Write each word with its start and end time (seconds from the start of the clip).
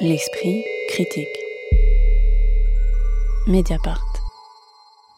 L'esprit 0.00 0.62
critique. 0.90 1.26
Mediapart. 3.48 4.06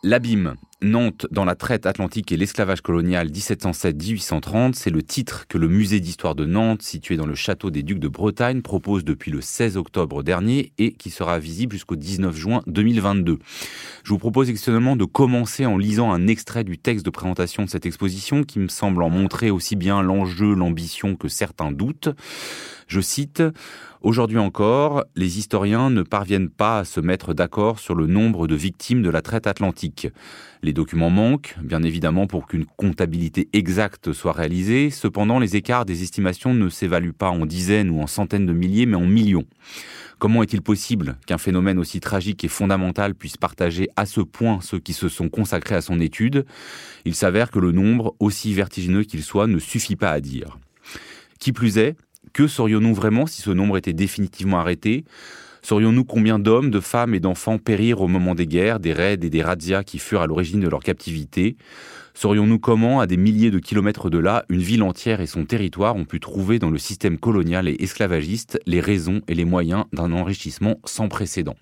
L'abîme, 0.02 0.54
Nantes 0.80 1.26
dans 1.30 1.44
la 1.44 1.54
traite 1.54 1.84
atlantique 1.84 2.32
et 2.32 2.38
l'esclavage 2.38 2.80
colonial 2.80 3.28
1707-1830, 3.28 4.72
c'est 4.72 4.88
le 4.88 5.02
titre 5.02 5.46
que 5.46 5.58
le 5.58 5.68
musée 5.68 6.00
d'histoire 6.00 6.34
de 6.34 6.46
Nantes, 6.46 6.80
situé 6.80 7.18
dans 7.18 7.26
le 7.26 7.34
château 7.34 7.70
des 7.70 7.82
Ducs 7.82 7.98
de 7.98 8.08
Bretagne, 8.08 8.62
propose 8.62 9.04
depuis 9.04 9.30
le 9.30 9.42
16 9.42 9.76
octobre 9.76 10.22
dernier 10.22 10.72
et 10.78 10.92
qui 10.92 11.10
sera 11.10 11.38
visible 11.38 11.74
jusqu'au 11.74 11.96
19 11.96 12.34
juin 12.34 12.62
2022. 12.66 13.38
Je 14.02 14.08
vous 14.08 14.18
propose 14.18 14.48
exceptionnellement 14.48 14.96
de 14.96 15.04
commencer 15.04 15.66
en 15.66 15.76
lisant 15.76 16.10
un 16.10 16.26
extrait 16.26 16.64
du 16.64 16.78
texte 16.78 17.04
de 17.04 17.10
présentation 17.10 17.64
de 17.64 17.68
cette 17.68 17.84
exposition 17.84 18.44
qui 18.44 18.58
me 18.58 18.68
semble 18.68 19.02
en 19.02 19.10
montrer 19.10 19.50
aussi 19.50 19.76
bien 19.76 20.00
l'enjeu, 20.00 20.54
l'ambition 20.54 21.16
que 21.16 21.28
certains 21.28 21.72
doutes. 21.72 22.08
Je 22.90 23.00
cite 23.00 23.40
Aujourd'hui 24.02 24.38
encore, 24.38 25.04
les 25.14 25.38
historiens 25.38 25.90
ne 25.90 26.02
parviennent 26.02 26.48
pas 26.48 26.80
à 26.80 26.84
se 26.84 26.98
mettre 26.98 27.34
d'accord 27.34 27.78
sur 27.78 27.94
le 27.94 28.08
nombre 28.08 28.48
de 28.48 28.56
victimes 28.56 29.00
de 29.00 29.10
la 29.10 29.22
traite 29.22 29.46
atlantique. 29.46 30.08
Les 30.64 30.72
documents 30.72 31.08
manquent, 31.08 31.54
bien 31.62 31.84
évidemment, 31.84 32.26
pour 32.26 32.48
qu'une 32.48 32.64
comptabilité 32.64 33.48
exacte 33.52 34.12
soit 34.12 34.32
réalisée. 34.32 34.90
Cependant, 34.90 35.38
les 35.38 35.54
écarts 35.54 35.84
des 35.84 36.02
estimations 36.02 36.52
ne 36.52 36.68
s'évaluent 36.68 37.12
pas 37.12 37.30
en 37.30 37.46
dizaines 37.46 37.90
ou 37.90 38.00
en 38.00 38.08
centaines 38.08 38.46
de 38.46 38.52
milliers, 38.52 38.86
mais 38.86 38.96
en 38.96 39.06
millions. 39.06 39.46
Comment 40.18 40.42
est-il 40.42 40.60
possible 40.60 41.16
qu'un 41.26 41.38
phénomène 41.38 41.78
aussi 41.78 42.00
tragique 42.00 42.42
et 42.42 42.48
fondamental 42.48 43.14
puisse 43.14 43.36
partager 43.36 43.88
à 43.94 44.04
ce 44.04 44.20
point 44.20 44.58
ceux 44.62 44.80
qui 44.80 44.94
se 44.94 45.08
sont 45.08 45.28
consacrés 45.28 45.76
à 45.76 45.80
son 45.80 46.00
étude? 46.00 46.44
Il 47.04 47.14
s'avère 47.14 47.52
que 47.52 47.60
le 47.60 47.70
nombre, 47.70 48.16
aussi 48.18 48.52
vertigineux 48.52 49.04
qu'il 49.04 49.22
soit, 49.22 49.46
ne 49.46 49.60
suffit 49.60 49.96
pas 49.96 50.10
à 50.10 50.20
dire. 50.20 50.58
Qui 51.38 51.52
plus 51.52 51.78
est, 51.78 51.96
que 52.32 52.46
saurions-nous 52.46 52.94
vraiment 52.94 53.26
si 53.26 53.42
ce 53.42 53.50
nombre 53.50 53.76
était 53.76 53.92
définitivement 53.92 54.60
arrêté? 54.60 55.04
Saurions-nous 55.62 56.04
combien 56.04 56.38
d'hommes, 56.38 56.70
de 56.70 56.80
femmes 56.80 57.14
et 57.14 57.20
d'enfants 57.20 57.58
périrent 57.58 58.00
au 58.00 58.08
moment 58.08 58.34
des 58.34 58.46
guerres, 58.46 58.80
des 58.80 58.92
raids 58.92 59.18
et 59.22 59.30
des 59.30 59.42
razzias 59.42 59.84
qui 59.84 59.98
furent 59.98 60.22
à 60.22 60.26
l'origine 60.26 60.60
de 60.60 60.68
leur 60.68 60.80
captivité? 60.80 61.56
Saurions-nous 62.20 62.58
comment, 62.58 63.00
à 63.00 63.06
des 63.06 63.16
milliers 63.16 63.50
de 63.50 63.58
kilomètres 63.58 64.10
de 64.10 64.18
là, 64.18 64.44
une 64.50 64.60
ville 64.60 64.82
entière 64.82 65.22
et 65.22 65.26
son 65.26 65.46
territoire 65.46 65.96
ont 65.96 66.04
pu 66.04 66.20
trouver 66.20 66.58
dans 66.58 66.68
le 66.68 66.76
système 66.76 67.16
colonial 67.16 67.66
et 67.66 67.76
esclavagiste 67.78 68.60
les 68.66 68.80
raisons 68.80 69.22
et 69.26 69.32
les 69.32 69.46
moyens 69.46 69.86
d'un 69.94 70.12
enrichissement 70.12 70.76
sans 70.84 71.08
précédent? 71.08 71.56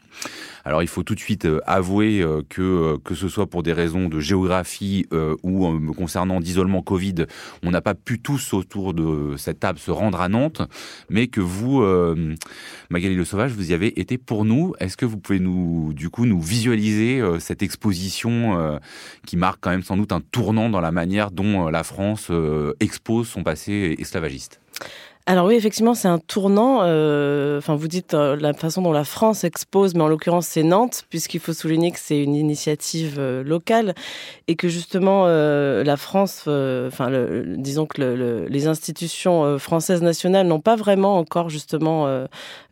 Alors 0.64 0.82
il 0.82 0.88
faut 0.88 1.02
tout 1.02 1.14
de 1.14 1.20
suite 1.20 1.46
euh, 1.46 1.60
avouer 1.66 2.20
euh, 2.20 2.42
que 2.46 2.60
euh, 2.60 2.98
que 3.02 3.14
ce 3.14 3.28
soit 3.28 3.46
pour 3.46 3.62
des 3.62 3.72
raisons 3.72 4.08
de 4.08 4.20
géographie 4.20 5.06
ou 5.42 5.94
concernant 5.94 6.40
d'isolement 6.40 6.82
Covid, 6.82 7.26
on 7.62 7.70
n'a 7.70 7.80
pas 7.80 7.94
pu 7.94 8.20
tous 8.20 8.52
autour 8.52 8.94
de 8.94 9.34
cette 9.36 9.60
table 9.60 9.78
se 9.78 9.90
rendre 9.90 10.20
à 10.20 10.28
Nantes, 10.28 10.62
mais 11.08 11.28
que 11.28 11.40
vous, 11.40 11.82
Magali 12.90 13.14
Le 13.14 13.24
Sauvage, 13.24 13.52
vous 13.52 13.70
y 13.70 13.74
avez 13.74 13.98
été 14.00 14.18
pour 14.18 14.44
nous. 14.44 14.74
Est-ce 14.80 14.96
que 14.96 15.06
vous 15.06 15.18
pouvez 15.18 15.38
nous, 15.38 15.92
du 15.94 16.10
coup, 16.10 16.26
nous 16.26 16.40
visualiser 16.40 17.22
cette 17.38 17.62
exposition 17.62 18.78
qui 19.26 19.36
marque 19.36 19.58
quand 19.60 19.70
même 19.70 19.82
sans 19.82 19.96
doute 19.96 20.12
un 20.12 20.20
tournant 20.48 20.70
dans 20.70 20.80
la 20.80 20.92
manière 20.92 21.30
dont 21.30 21.68
la 21.68 21.84
France 21.84 22.32
expose 22.80 23.28
son 23.28 23.42
passé 23.42 23.94
esclavagiste 23.98 24.62
alors 25.30 25.44
oui, 25.44 25.56
effectivement, 25.56 25.92
c'est 25.92 26.08
un 26.08 26.18
tournant. 26.18 26.78
Euh, 26.84 27.58
enfin, 27.58 27.76
vous 27.76 27.86
dites 27.86 28.14
euh, 28.14 28.34
la 28.40 28.54
façon 28.54 28.80
dont 28.80 28.92
la 28.92 29.04
France 29.04 29.44
expose, 29.44 29.94
mais 29.94 30.00
en 30.00 30.08
l'occurrence, 30.08 30.46
c'est 30.46 30.62
Nantes, 30.62 31.04
puisqu'il 31.10 31.38
faut 31.38 31.52
souligner 31.52 31.90
que 31.90 31.98
c'est 32.00 32.22
une 32.22 32.34
initiative 32.34 33.16
euh, 33.18 33.44
locale 33.44 33.94
et 34.46 34.56
que 34.56 34.68
justement 34.68 35.26
la 35.26 35.96
France, 35.98 36.44
enfin, 36.46 37.10
disons 37.58 37.84
que 37.84 38.46
les 38.48 38.66
institutions 38.66 39.58
françaises 39.58 40.00
nationales 40.00 40.46
n'ont 40.46 40.60
pas 40.60 40.76
vraiment 40.76 41.18
encore 41.18 41.50
justement, 41.50 42.06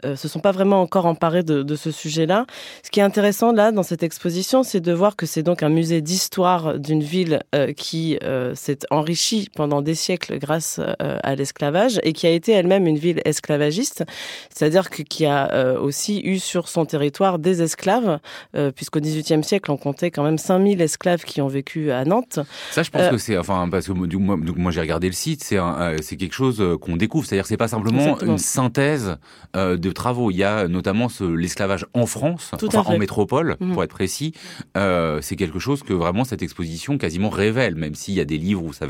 se 0.02 0.28
sont 0.28 0.40
pas 0.40 0.52
vraiment 0.52 0.80
encore 0.80 1.04
emparées 1.04 1.42
de, 1.42 1.62
de 1.62 1.76
ce 1.76 1.90
sujet-là. 1.90 2.46
Ce 2.82 2.90
qui 2.90 3.00
est 3.00 3.02
intéressant 3.02 3.52
là 3.52 3.72
dans 3.72 3.82
cette 3.82 4.02
exposition, 4.02 4.62
c'est 4.62 4.80
de 4.80 4.92
voir 4.92 5.16
que 5.16 5.26
c'est 5.26 5.42
donc 5.42 5.62
un 5.62 5.68
musée 5.68 6.00
d'histoire 6.00 6.78
d'une 6.78 7.02
ville 7.02 7.42
qui 7.76 8.18
s'est 8.54 8.78
enrichie 8.90 9.50
pendant 9.54 9.82
des 9.82 9.94
siècles 9.94 10.38
grâce 10.38 10.80
à 10.98 11.34
l'esclavage 11.34 12.00
et 12.02 12.14
qui 12.14 12.26
a 12.26 12.30
été 12.30 12.45
elle-même 12.52 12.86
une 12.86 12.98
ville 12.98 13.20
esclavagiste, 13.24 14.04
c'est-à-dire 14.52 14.90
qui 14.90 15.26
a 15.26 15.52
euh, 15.52 15.78
aussi 15.78 16.20
eu 16.20 16.38
sur 16.38 16.68
son 16.68 16.84
territoire 16.84 17.38
des 17.38 17.62
esclaves, 17.62 18.18
euh, 18.54 18.70
puisqu'au 18.72 19.00
XVIIIe 19.00 19.44
siècle, 19.44 19.70
on 19.70 19.76
comptait 19.76 20.10
quand 20.10 20.24
même 20.24 20.38
5000 20.38 20.80
esclaves 20.80 21.24
qui 21.24 21.40
ont 21.40 21.48
vécu 21.48 21.90
à 21.90 22.04
Nantes. 22.04 22.40
Ça, 22.70 22.82
je 22.82 22.90
pense 22.90 23.02
euh, 23.02 23.10
que 23.10 23.18
c'est, 23.18 23.36
enfin, 23.36 23.68
parce 23.70 23.86
que 23.86 23.92
moi, 23.92 24.36
moi 24.36 24.72
j'ai 24.72 24.80
regardé 24.80 25.06
le 25.06 25.12
site, 25.12 25.42
c'est 25.42 25.56
c'est 26.02 26.16
quelque 26.16 26.34
chose 26.34 26.62
qu'on 26.80 26.96
découvre, 26.96 27.26
c'est-à-dire 27.26 27.46
c'est 27.46 27.56
pas 27.56 27.68
simplement 27.68 28.18
une 28.20 28.38
synthèse 28.38 29.16
de 29.54 29.90
travaux. 29.90 30.30
Il 30.30 30.36
y 30.36 30.44
a 30.44 30.68
notamment 30.68 31.08
l'esclavage 31.20 31.86
en 31.94 32.06
France, 32.06 32.50
enfin 32.52 32.82
en 32.86 32.98
métropole, 32.98 33.56
mhm. 33.60 33.72
pour 33.72 33.82
être 33.82 33.90
précis. 33.90 34.32
c'est 34.74 35.36
quelque 35.36 35.58
chose 35.58 35.82
que 35.82 35.92
vraiment 35.92 36.24
cette 36.24 36.42
exposition 36.42 36.98
quasiment 36.98 37.30
révèle, 37.30 37.74
même 37.74 37.94
s'il 37.94 38.14
y 38.14 38.20
a 38.20 38.24
des 38.24 38.38
livres 38.38 38.62
où 38.64 38.72
ça 38.72 38.86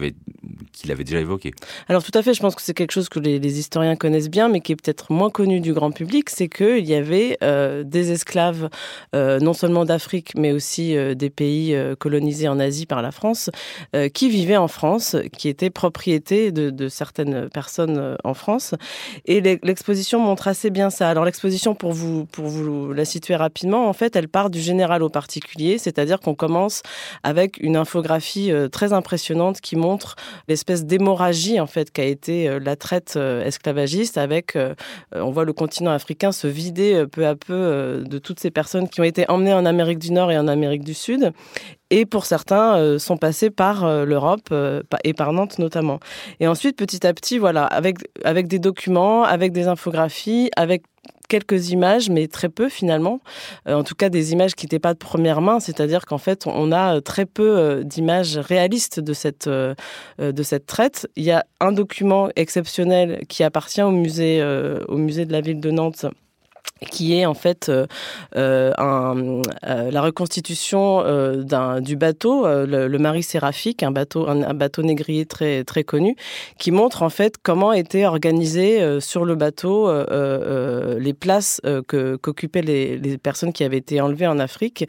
qu'il 0.73 0.93
avait 0.93 1.05
déjà 1.05 1.21
évoqué. 1.21 1.53
Alors 1.89 2.05
tout 2.05 2.17
à 2.17 2.23
fait, 2.23 2.35
je 2.35 2.41
pense 2.41 2.55
que 2.55 2.63
c'est 2.63 2.75
quelque 2.75 2.93
chose 2.93 3.09
que 3.09 3.19
les, 3.19 3.39
les, 3.47 3.59
historiens 3.59 3.97
connaissent 3.97 4.31
bien, 4.31 4.49
mais 4.49 4.61
qui 4.61 4.73
est 4.73 4.77
peut-être 4.77 5.13
moins 5.13 5.31
connu 5.31 5.61
du 5.61 5.73
grand 5.73 5.91
public, 5.91 6.31
c'est 6.31 6.49
qu'il 6.49 6.85
y 6.87 6.95
avait 6.95 7.39
euh, 7.43 7.85
des 7.85 8.13
esclaves, 8.13 8.69
euh, 9.15 9.39
non 9.41 9.53
seulement 9.53 9.85
d'Afrique, 9.85 10.33
mais 10.37 10.53
aussi 10.53 10.97
euh, 10.97 11.15
des 11.15 11.31
pays 11.31 11.77
colonisés 11.99 12.49
en 12.49 12.59
Asie 12.59 12.87
par 12.87 13.03
la 13.03 13.11
France, 13.11 13.51
qui 14.15 14.29
vivaient 14.29 14.57
en 14.57 14.69
France, 14.69 15.17
qui 15.37 15.49
étaient 15.49 15.71
propriétés 15.71 16.53
de, 16.53 16.71
de 16.71 16.89
certaines 16.89 17.49
personnes 17.49 18.17
en 18.25 18.35
France. 18.35 18.75
Et 19.27 19.41
l'exposition 19.41 20.21
montre 20.21 20.49
assez 20.49 20.71
bien 20.71 20.91
ça. 20.91 21.09
Alors 21.09 21.25
l'exposition, 21.25 21.75
pour 21.75 21.93
vous, 21.93 22.25
pour 22.27 22.47
vous 22.47 22.93
la 22.93 23.05
situer 23.05 23.37
rapidement, 23.37 23.89
en 23.89 23.93
fait, 23.93 24.17
elle 24.17 24.29
part 24.29 24.51
du 24.51 24.61
général 24.61 25.03
au 25.03 25.09
particulier, 25.09 25.79
c'est-à-dire 25.79 26.21
qu'on 26.21 26.35
commence 26.35 26.83
avec 27.23 27.59
une 27.61 27.77
infographie 27.77 28.53
très 28.73 28.93
impressionnante 28.93 29.61
qui 29.61 29.77
montre 29.77 30.17
l'espèce 30.49 30.85
d'hémorragie 30.85 31.61
en 31.61 31.67
fait 31.67 31.91
qu'a 31.91 32.05
été 32.05 32.59
la 32.61 32.77
traite 32.77 33.19
esclavagiste 33.45 34.19
avec, 34.19 34.57
euh, 34.57 34.75
on 35.15 35.31
voit 35.31 35.45
le 35.45 35.53
continent 35.53 35.91
africain 35.91 36.33
se 36.33 36.47
vider 36.47 36.95
euh, 36.95 37.07
peu 37.07 37.27
à 37.27 37.35
peu 37.35 37.53
euh, 37.53 38.03
de 38.03 38.19
toutes 38.19 38.41
ces 38.41 38.51
personnes 38.51 38.89
qui 38.89 39.01
ont 39.01 39.05
été 39.05 39.29
emmenées 39.31 39.55
en 39.55 39.65
Amérique 39.65 39.99
du 39.99 40.13
Nord 40.13 40.31
et 40.31 40.39
en 40.39 40.49
Amérique 40.49 40.85
du 40.85 40.95
Sud 40.95 41.33
et 41.91 42.05
pour 42.05 42.27
certains 42.27 42.99
sont 42.99 43.17
passés 43.17 43.49
par 43.49 44.05
l'Europe 44.05 44.53
et 45.05 45.15
par 45.15 45.33
Nantes 45.33 45.61
notamment. 45.61 46.01
Et 46.41 46.49
ensuite, 46.49 46.77
petit 46.77 47.07
à 47.07 47.15
petit, 47.15 47.39
voilà, 47.39 47.65
avec, 47.65 47.99
avec 48.25 48.49
des 48.49 48.59
documents, 48.59 49.23
avec 49.23 49.53
des 49.53 49.69
infographies, 49.69 50.51
avec 50.57 50.83
quelques 51.29 51.71
images, 51.71 52.11
mais 52.11 52.29
très 52.29 52.49
peu 52.49 52.69
finalement. 52.69 53.21
Euh, 53.69 53.75
en 53.75 53.85
tout 53.85 53.95
cas, 53.95 54.09
des 54.09 54.33
images 54.33 54.55
qui 54.55 54.67
n'étaient 54.67 54.79
pas 54.79 54.95
de 54.95 54.99
première 54.99 55.41
main, 55.41 55.61
c'est-à-dire 55.61 56.07
qu'en 56.07 56.19
fait, 56.19 56.47
on 56.47 56.73
a 56.73 56.97
euh, 56.97 57.01
très 57.01 57.27
peu 57.27 57.59
euh, 57.59 57.83
d'images 57.83 58.39
réalistes 58.39 59.01
de 59.01 59.13
cette 59.13 59.49
de 59.49 60.43
cette 60.43 60.67
traite. 60.67 61.09
Il 61.17 61.25
y 61.25 61.31
a 61.31 61.45
un 61.61 61.73
document 61.73 62.29
exceptionnel 62.37 63.23
qui 63.29 63.43
appartient 63.43 63.83
au 63.83 63.91
musée 63.91 64.43
au 64.89 64.97
musée 64.97 65.25
de 65.27 65.33
la 65.33 65.41
ville 65.41 65.61
de 65.61 65.71
Nantes 65.71 66.07
qui 66.91 67.19
est 67.19 67.25
en 67.27 67.35
fait 67.35 67.69
euh, 67.69 67.87
euh, 68.37 68.73
euh, 68.79 69.91
la 69.91 70.03
reconstitution 70.03 71.03
du 71.81 71.97
bateau, 71.97 72.47
le, 72.47 72.99
Marie 72.99 73.23
Séraphique, 73.23 73.83
un 73.83 73.91
bateau, 73.91 74.29
un, 74.29 74.55
bateau 74.55 74.83
négrier 74.83 75.27
très 75.27 75.65
très 75.65 75.85
connu, 75.85 76.17
qui 76.59 76.71
montre 76.71 77.03
en 77.03 77.11
fait 77.11 77.37
comment 77.43 77.73
étaient 77.73 78.07
organisées 78.07 79.01
sur 79.01 79.25
le 79.25 79.35
bateau 79.35 79.91
les 80.99 81.15
places 81.15 81.61
qu'occupaient 81.89 82.63
les 82.63 83.19
personnes 83.19 83.53
qui 83.53 83.65
avaient 83.65 83.79
été 83.79 84.01
enlevées 84.01 84.27
en 84.27 84.39
Afrique 84.39 84.87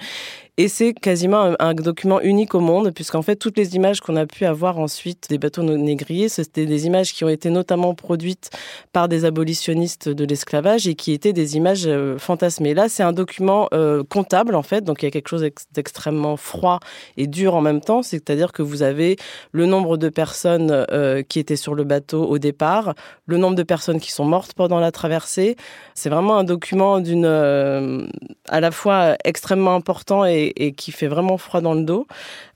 et 0.59 0.69
c'est 0.69 0.95
quasiment 0.95 1.53
un, 1.59 1.73
document 1.75 2.19
unique 2.19 2.55
au 2.55 2.59
monde, 2.59 2.89
puisqu'en 2.89 3.21
fait, 3.21 3.35
toutes 3.35 3.57
les 3.57 3.75
images 3.75 4.01
qu'on 4.01 4.15
a 4.15 4.25
pu 4.25 4.43
avoir 4.43 4.79
ensuite 4.79 5.29
des 5.29 5.37
bateaux 5.37 5.61
négriers, 5.61 6.29
c'était 6.29 6.65
des 6.65 6.87
images 6.87 7.13
qui 7.13 7.23
ont 7.23 7.29
été 7.29 7.51
notamment 7.51 7.93
produites 7.93 8.49
par 8.91 9.07
des 9.07 9.23
abolitionnistes 9.23 10.09
de 10.09 10.25
l'esclavage 10.25 10.87
et 10.87 10.95
qui 10.95 11.11
étaient 11.11 11.31
des 11.31 11.57
images 11.57 11.85
euh, 11.85 12.17
fantasmées. 12.17 12.73
Là, 12.73 12.89
c'est 12.89 13.03
un 13.03 13.13
document 13.13 13.67
euh, 13.71 14.03
comptable, 14.03 14.55
en 14.55 14.63
fait, 14.63 14.83
donc 14.83 15.03
il 15.03 15.05
y 15.05 15.07
a 15.07 15.11
quelque 15.11 15.29
chose 15.29 15.47
d'extrêmement 15.73 16.37
froid 16.37 16.79
et 17.17 17.27
dur 17.27 17.53
en 17.53 17.61
même 17.61 17.81
temps, 17.81 18.01
c'est-à-dire 18.01 18.51
que 18.51 18.63
vous 18.63 18.81
avez 18.81 19.15
le 19.51 19.67
nombre 19.67 19.95
de 19.95 20.09
personnes 20.09 20.87
euh, 20.91 21.21
qui 21.21 21.37
étaient 21.37 21.55
sur 21.55 21.75
le 21.75 21.83
bateau 21.83 22.25
au 22.25 22.39
départ, 22.39 22.95
le 23.27 23.37
nombre 23.37 23.55
de 23.55 23.61
personnes 23.63 23.99
qui 23.99 24.11
sont 24.11 24.25
mortes 24.25 24.53
pendant 24.55 24.79
la 24.79 24.91
traversée. 24.91 25.55
C'est 25.93 26.09
vraiment 26.09 26.35
un 26.35 26.43
document 26.43 26.99
d'une 26.99 27.27
à 27.27 28.59
la 28.59 28.71
fois 28.71 29.17
extrêmement 29.23 29.75
important 29.75 30.25
et 30.25 30.46
et, 30.55 30.73
qui 30.73 30.91
fait 30.91 31.07
vraiment 31.07 31.37
froid 31.37 31.61
dans 31.61 31.73
le 31.73 31.83
dos. 31.83 32.07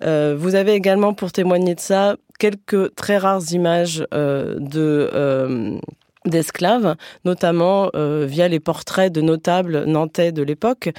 Euh, 0.03 0.35
vous 0.37 0.55
avez 0.55 0.73
également, 0.73 1.13
pour 1.13 1.31
témoigner 1.31 1.75
de 1.75 1.79
ça, 1.79 2.15
quelques 2.39 2.95
très 2.95 3.17
rares 3.17 3.51
images 3.51 4.05
euh. 4.13 4.59
Euh, 4.75 5.79
d'esclaves, 6.25 6.95
notamment 7.25 7.89
via 7.95 8.47
les 8.47 8.59
portraits 8.59 9.11
de 9.11 9.21
notables 9.21 9.85
nantais 9.85 10.31
de 10.31 10.43
l'époque. 10.43 10.91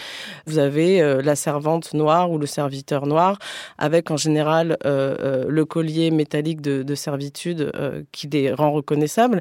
Vous 0.46 0.58
avez 0.58 1.00
la 1.22 1.36
servante 1.36 1.94
noire 1.94 2.32
ou 2.32 2.38
le 2.38 2.46
serviteur 2.46 3.06
noir, 3.06 3.38
avec 3.78 4.10
en 4.10 4.16
général 4.16 4.76
le 4.84 5.62
collier 5.62 6.10
métallique 6.10 6.60
de, 6.60 6.82
de 6.82 6.94
servitude 6.96 7.70
qui 8.10 8.26
les 8.26 8.52
rend 8.52 8.72
reconnaissables. 8.72 9.40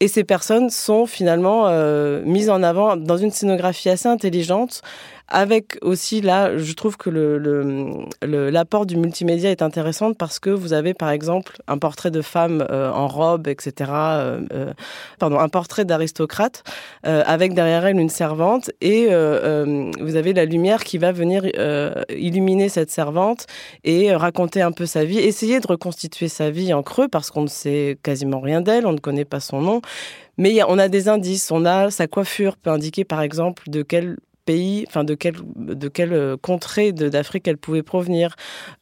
Et 0.00 0.08
ces 0.08 0.24
personnes 0.24 0.70
sont 0.70 1.06
finalement 1.06 1.70
mises 2.24 2.50
en 2.50 2.64
avant 2.64 2.96
dans 2.96 3.16
une 3.16 3.30
scénographie 3.30 3.90
assez 3.90 4.08
intelligente 4.08 4.82
avec 5.32 5.78
aussi 5.80 6.20
là, 6.20 6.58
je 6.58 6.72
trouve 6.74 6.98
que 6.98 7.08
l'apport 8.22 8.84
du 8.84 8.96
multimédia 8.96 9.50
est 9.50 9.62
intéressant 9.62 10.12
parce 10.12 10.38
que 10.38 10.50
vous 10.50 10.74
avez 10.74 10.92
par 10.92 11.10
exemple 11.10 11.56
un 11.66 11.78
portrait 11.78 12.10
de 12.10 12.20
femme 12.20 12.64
euh, 12.70 12.90
en 12.92 13.08
robe, 13.08 13.48
etc. 13.48 13.90
Euh, 13.90 14.40
euh, 14.52 14.72
pardon, 15.18 15.38
un 15.38 15.48
portrait 15.48 15.86
d'aristocrate 15.86 16.62
avec 17.02 17.54
derrière 17.54 17.86
elle 17.86 17.98
une 17.98 18.10
servante 18.10 18.70
et 18.80 19.06
vous 19.06 20.16
avez 20.16 20.32
la 20.34 20.44
lumière 20.44 20.84
qui 20.84 20.98
va 20.98 21.12
venir 21.12 21.44
illuminer 22.10 22.68
cette 22.68 22.90
servante 22.90 23.46
et 23.84 24.14
raconter 24.14 24.60
un 24.60 24.72
peu 24.72 24.86
sa 24.86 25.04
vie, 25.04 25.18
essayer 25.18 25.60
de 25.60 25.66
reconstituer 25.66 26.28
sa 26.28 26.50
vie 26.50 26.74
en 26.74 26.82
creux 26.82 27.08
parce 27.08 27.30
qu'on 27.30 27.42
ne 27.42 27.48
sait 27.48 27.98
quasiment 28.02 28.40
rien 28.40 28.60
d'elle, 28.60 28.86
on 28.86 28.92
ne 28.92 28.98
connaît 28.98 29.24
pas 29.24 29.40
son 29.40 29.60
nom. 29.62 29.80
Mais 30.38 30.62
on 30.66 30.78
a 30.78 30.88
des 30.88 31.08
indices, 31.08 31.50
on 31.50 31.64
a 31.64 31.90
sa 31.90 32.06
coiffure 32.06 32.56
peut 32.56 32.70
indiquer 32.70 33.04
par 33.04 33.22
exemple 33.22 33.64
de 33.68 33.82
quel 33.82 34.16
pays, 34.44 34.84
enfin 34.88 35.04
de 35.04 35.14
quelle 35.14 35.36
de 35.56 35.88
quelle 35.88 36.12
euh, 36.12 36.36
contrée 36.36 36.92
d'Afrique 36.92 37.46
elle 37.48 37.58
pouvait 37.58 37.82
provenir. 37.82 38.34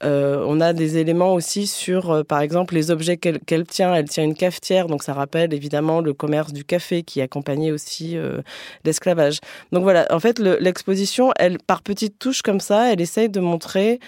Euh, 0.03 0.45
on 0.47 0.61
a 0.61 0.73
des 0.73 0.99
éléments 0.99 1.35
aussi 1.35 1.67
sur, 1.67 2.11
euh, 2.11 2.23
par 2.25 2.41
exemple, 2.41 2.75
les 2.75 2.91
objets 2.91 3.17
qu'elle 3.17 3.41
qu 3.41 3.63
tient. 3.65 3.95
Elle 3.95 4.09
tient 4.09 4.25
une 4.25 4.35
cafetière, 4.35 4.87
donc 4.87 5.03
ça 5.03 5.15
rappelle 5.15 5.53
évidemment 5.55 6.01
le 6.01 6.13
commerce 6.13 6.53
du 6.53 6.65
café 6.65 7.03
qui 7.03 7.21
accompagnait 7.21 7.71
aussi 7.71 8.17
l'esclavage. 8.85 9.41
Donc 9.73 9.83
voilà, 9.83 10.07
en 10.11 10.21
fait, 10.21 10.39
l'exposition, 10.39 11.29
le, 11.29 11.33
elle 11.37 11.59
par 11.59 11.83
petites 11.83 12.19
touches 12.19 12.43
comme 12.43 12.61
ça, 12.61 12.93
elle 12.93 13.01
essaye 13.01 13.29
de 13.29 13.41
montrer 13.41 14.01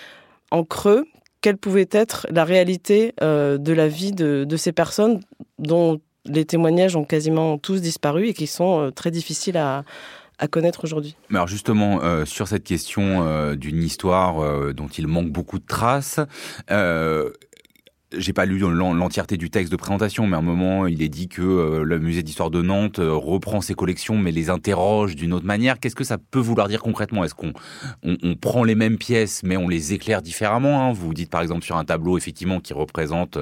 en 0.50 0.64
creux 0.64 1.06
quelle 1.40 1.56
pouvait 1.56 1.88
être 1.90 2.26
la 2.30 2.44
réalité 2.44 3.14
de 3.20 3.72
la 3.72 3.88
vie 3.88 4.12
de, 4.12 4.44
de 4.44 4.56
ces 4.56 4.72
personnes 4.72 5.20
dont 5.58 6.00
les 6.24 6.44
témoignages 6.44 6.96
ont 6.96 7.04
quasiment 7.04 7.58
tous 7.58 7.80
disparu 7.80 8.28
et 8.28 8.34
qui 8.34 8.46
sont 8.46 8.92
très 8.94 9.10
difficiles 9.10 9.56
à, 9.56 9.84
à 10.38 10.48
connaître 10.48 10.84
aujourd'hui. 10.84 11.16
Alors 11.30 11.48
justement, 11.48 12.02
euh, 12.02 12.24
sur 12.24 12.48
cette 12.48 12.64
question 12.64 13.26
euh, 13.26 13.54
d'une 13.54 13.82
histoire 13.82 14.40
euh, 14.40 14.72
dont 14.72 14.88
il 14.88 15.06
manque 15.06 15.30
beaucoup 15.30 15.58
de 15.58 15.66
traces, 15.66 16.20
j'ai 18.14 18.34
pas 18.34 18.44
lu 18.44 18.58
l'entièreté 18.58 19.38
du 19.38 19.48
texte 19.48 19.72
de 19.72 19.76
présentation, 19.76 20.26
mais 20.26 20.36
à 20.36 20.40
un 20.40 20.42
moment, 20.42 20.86
il 20.86 21.00
est 21.00 21.08
dit 21.08 21.28
que 21.28 21.80
le 21.82 21.98
musée 21.98 22.22
d'histoire 22.22 22.50
de 22.50 22.60
Nantes 22.60 23.00
reprend 23.00 23.62
ses 23.62 23.72
collections, 23.72 24.18
mais 24.18 24.32
les 24.32 24.50
interroge 24.50 25.16
d'une 25.16 25.32
autre 25.32 25.46
manière. 25.46 25.80
Qu'est-ce 25.80 25.94
que 25.94 26.04
ça 26.04 26.18
peut 26.18 26.38
vouloir 26.38 26.68
dire 26.68 26.82
concrètement? 26.82 27.24
Est-ce 27.24 27.34
qu'on 27.34 27.54
on, 28.02 28.34
prend 28.34 28.64
les 28.64 28.74
mêmes 28.74 28.98
pièces, 28.98 29.42
mais 29.44 29.56
on 29.56 29.66
les 29.66 29.94
éclaire 29.94 30.20
différemment 30.20 30.82
hein? 30.82 30.92
Vous 30.92 31.14
dites 31.14 31.30
par 31.30 31.40
exemple 31.40 31.64
sur 31.64 31.78
un 31.78 31.86
tableau, 31.86 32.18
effectivement, 32.18 32.60
qui 32.60 32.74
représente 32.74 33.38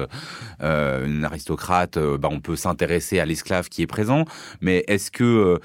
euh, 0.61 1.05
une 1.05 1.25
aristocrate, 1.25 1.99
bah, 1.99 2.29
on 2.31 2.39
peut 2.39 2.55
s'intéresser 2.55 3.19
à 3.19 3.25
l'esclave 3.25 3.67
qui 3.67 3.81
est 3.81 3.87
présent, 3.87 4.23
mais 4.61 4.85
est-ce 4.87 5.11
que 5.11 5.59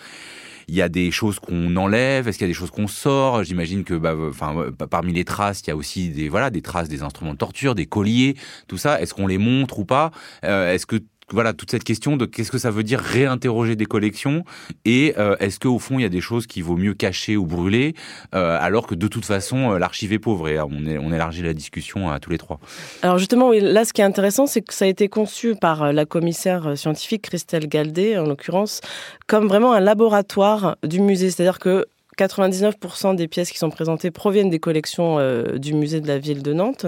il 0.69 0.75
y 0.75 0.83
a 0.83 0.89
des 0.89 1.11
choses 1.11 1.39
qu'on 1.39 1.77
enlève 1.77 2.29
Est-ce 2.29 2.39
qu'il 2.39 2.47
y 2.47 2.51
a 2.51 2.53
des 2.53 2.59
choses 2.59 2.71
qu'on 2.71 2.89
sort? 2.89 3.45
J'imagine 3.45 3.85
que, 3.85 3.95
bah, 3.95 4.15
enfin, 4.29 4.73
parmi 4.91 5.13
les 5.13 5.25
traces, 5.25 5.61
il 5.61 5.69
y 5.69 5.71
a 5.71 5.77
aussi 5.77 6.11
des 6.11 6.29
voilà 6.29 6.51
des 6.51 6.63
traces 6.63 6.89
des 6.89 7.03
instruments 7.03 7.33
de 7.33 7.39
torture, 7.39 7.75
des 7.75 7.87
colliers, 7.87 8.37
tout 8.69 8.79
ça. 8.79 9.01
Est-ce 9.01 9.15
qu'on 9.15 9.27
les 9.27 9.39
montre 9.39 9.79
ou 9.79 9.85
pas? 9.85 10.11
Euh, 10.45 10.73
Est-ce 10.73 10.87
que 10.87 10.97
voilà 11.33 11.53
toute 11.53 11.73
cette 11.73 11.83
question 11.83 12.17
de 12.17 12.25
qu'est-ce 12.25 12.53
que 12.53 12.59
ça 12.59 12.71
veut 12.71 12.85
dire 12.85 13.01
réinterroger 13.01 13.75
des 13.75 13.87
collections 13.87 14.45
et 14.85 15.15
euh, 15.19 15.35
est-ce 15.41 15.59
qu'au 15.59 15.81
fond 15.81 15.99
il 15.99 16.03
y 16.03 16.05
a 16.05 16.09
des 16.09 16.21
choses 16.21 16.47
qu'il 16.47 16.63
vaut 16.63 16.77
mieux 16.77 16.95
cacher 16.95 17.37
ou 17.37 17.47
brûler 17.47 17.95
euh, 18.35 18.57
alors 18.61 18.87
que 18.87 18.95
de 18.95 19.09
toute 19.09 19.25
façon 19.25 19.73
euh, 19.73 19.79
l'archive 19.79 20.13
est 20.13 20.21
pauvre 20.21 20.49
et 20.49 20.61
on, 20.61 21.13
élargit 21.13 21.43
la 21.43 21.53
discussion 21.53 22.11
à 22.11 22.21
tous 22.21 22.31
les 22.31 22.39
trois. 22.39 22.61
Alors 23.03 23.19
justement 23.19 23.49
oui, 23.49 23.61
là 23.61 23.85
ce 23.85 23.93
qui 23.93 24.03
est 24.03 24.05
intéressant 24.05 24.47
c'est 24.47 24.63
que 24.63 24.73
ça 24.73 24.85
a 24.85 24.89
été 24.89 25.09
conçu 25.09 25.57
par 25.57 25.93
la 25.93 26.05
commissaire 26.07 26.79
scientifique 26.79 27.23
Christelle 27.23 27.69
Galdé 27.69 28.17
en 28.19 28.27
l'occurrence 28.27 28.81
comme 29.27 29.49
vraiment 29.49 29.73
un 29.73 29.81
laboratoire 29.81 30.77
du 30.85 31.01
musée 31.01 31.31
c'est-à-dire 31.31 31.59
que 31.59 31.87
99% 32.19 33.17
des 33.17 33.27
pièces 33.27 33.51
qui 33.51 33.59
sont 33.59 33.71
présentées 33.71 34.13
proviennent 34.13 34.49
des 34.49 34.61
collections 34.61 35.19
du 35.59 35.75
musée 35.75 36.01
de 36.01 36.09
la 36.09 36.19
ville 36.19 36.43
de 36.43 36.55
Nantes. 36.55 36.87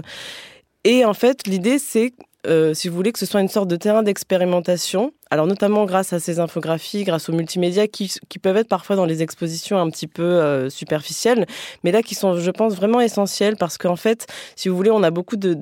Et 0.85 1.05
en 1.05 1.13
fait, 1.13 1.47
l'idée, 1.47 1.79
c'est 1.79 2.15
euh, 2.47 2.73
si 2.73 2.89
vous 2.89 2.95
voulez, 2.95 3.13
que 3.13 3.19
ce 3.19 3.27
soit 3.27 3.41
une 3.41 3.49
sorte 3.49 3.69
de 3.69 3.77
terrain 3.77 4.03
d'expérimentation. 4.03 5.13
Alors 5.31 5.47
notamment 5.47 5.85
grâce 5.85 6.13
à 6.13 6.21
ces 6.21 6.41
infographies, 6.41 7.05
grâce 7.05 7.29
aux 7.29 7.33
multimédias 7.33 7.87
qui, 7.87 8.11
peuvent 8.41 8.57
être 8.57 8.69
parfois 8.69 8.97
dans 8.97 9.05
les 9.05 9.23
expositions 9.23 9.79
un 9.79 9.91
petit 9.91 10.07
peu 10.07 10.23
euh, 10.23 10.71
superficielles, 10.71 11.47
mais 11.85 11.93
là 11.93 12.03
qui 12.03 12.15
sont, 12.15 12.39
je 12.39 12.51
pense, 12.51 12.75
vraiment 12.75 13.01
essentielles 13.01 13.57
parce 13.57 13.77
qu'en 13.77 13.97
fait, 13.97 14.27
si 14.57 14.69
vous 14.69 14.77
voulez, 14.77 14.91
on 14.91 15.03
a 15.03 15.11
beaucoup 15.11 15.37
de, 15.37 15.53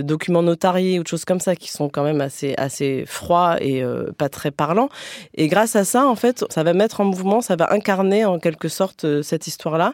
documents 0.00 0.42
notariés 0.42 0.98
ou 0.98 1.02
de 1.02 1.08
choses 1.08 1.26
comme 1.26 1.40
ça 1.40 1.54
qui 1.54 1.70
sont 1.70 1.88
quand 1.90 2.04
même 2.04 2.22
assez, 2.22 2.54
assez 2.56 3.04
froids 3.06 3.56
et 3.60 3.82
euh, 3.82 4.10
pas 4.16 4.30
très 4.30 4.50
parlants. 4.50 4.88
Et 5.34 5.48
grâce 5.48 5.76
à 5.76 5.84
ça, 5.84 6.06
en 6.06 6.16
fait, 6.16 6.44
ça 6.48 6.62
va 6.62 6.72
mettre 6.72 7.00
en 7.00 7.04
mouvement, 7.04 7.42
ça 7.42 7.56
va 7.56 7.72
incarner 7.72 8.24
en 8.24 8.38
quelque 8.38 8.68
sorte 8.68 9.04
euh, 9.04 9.22
cette 9.22 9.46
histoire-là. 9.46 9.92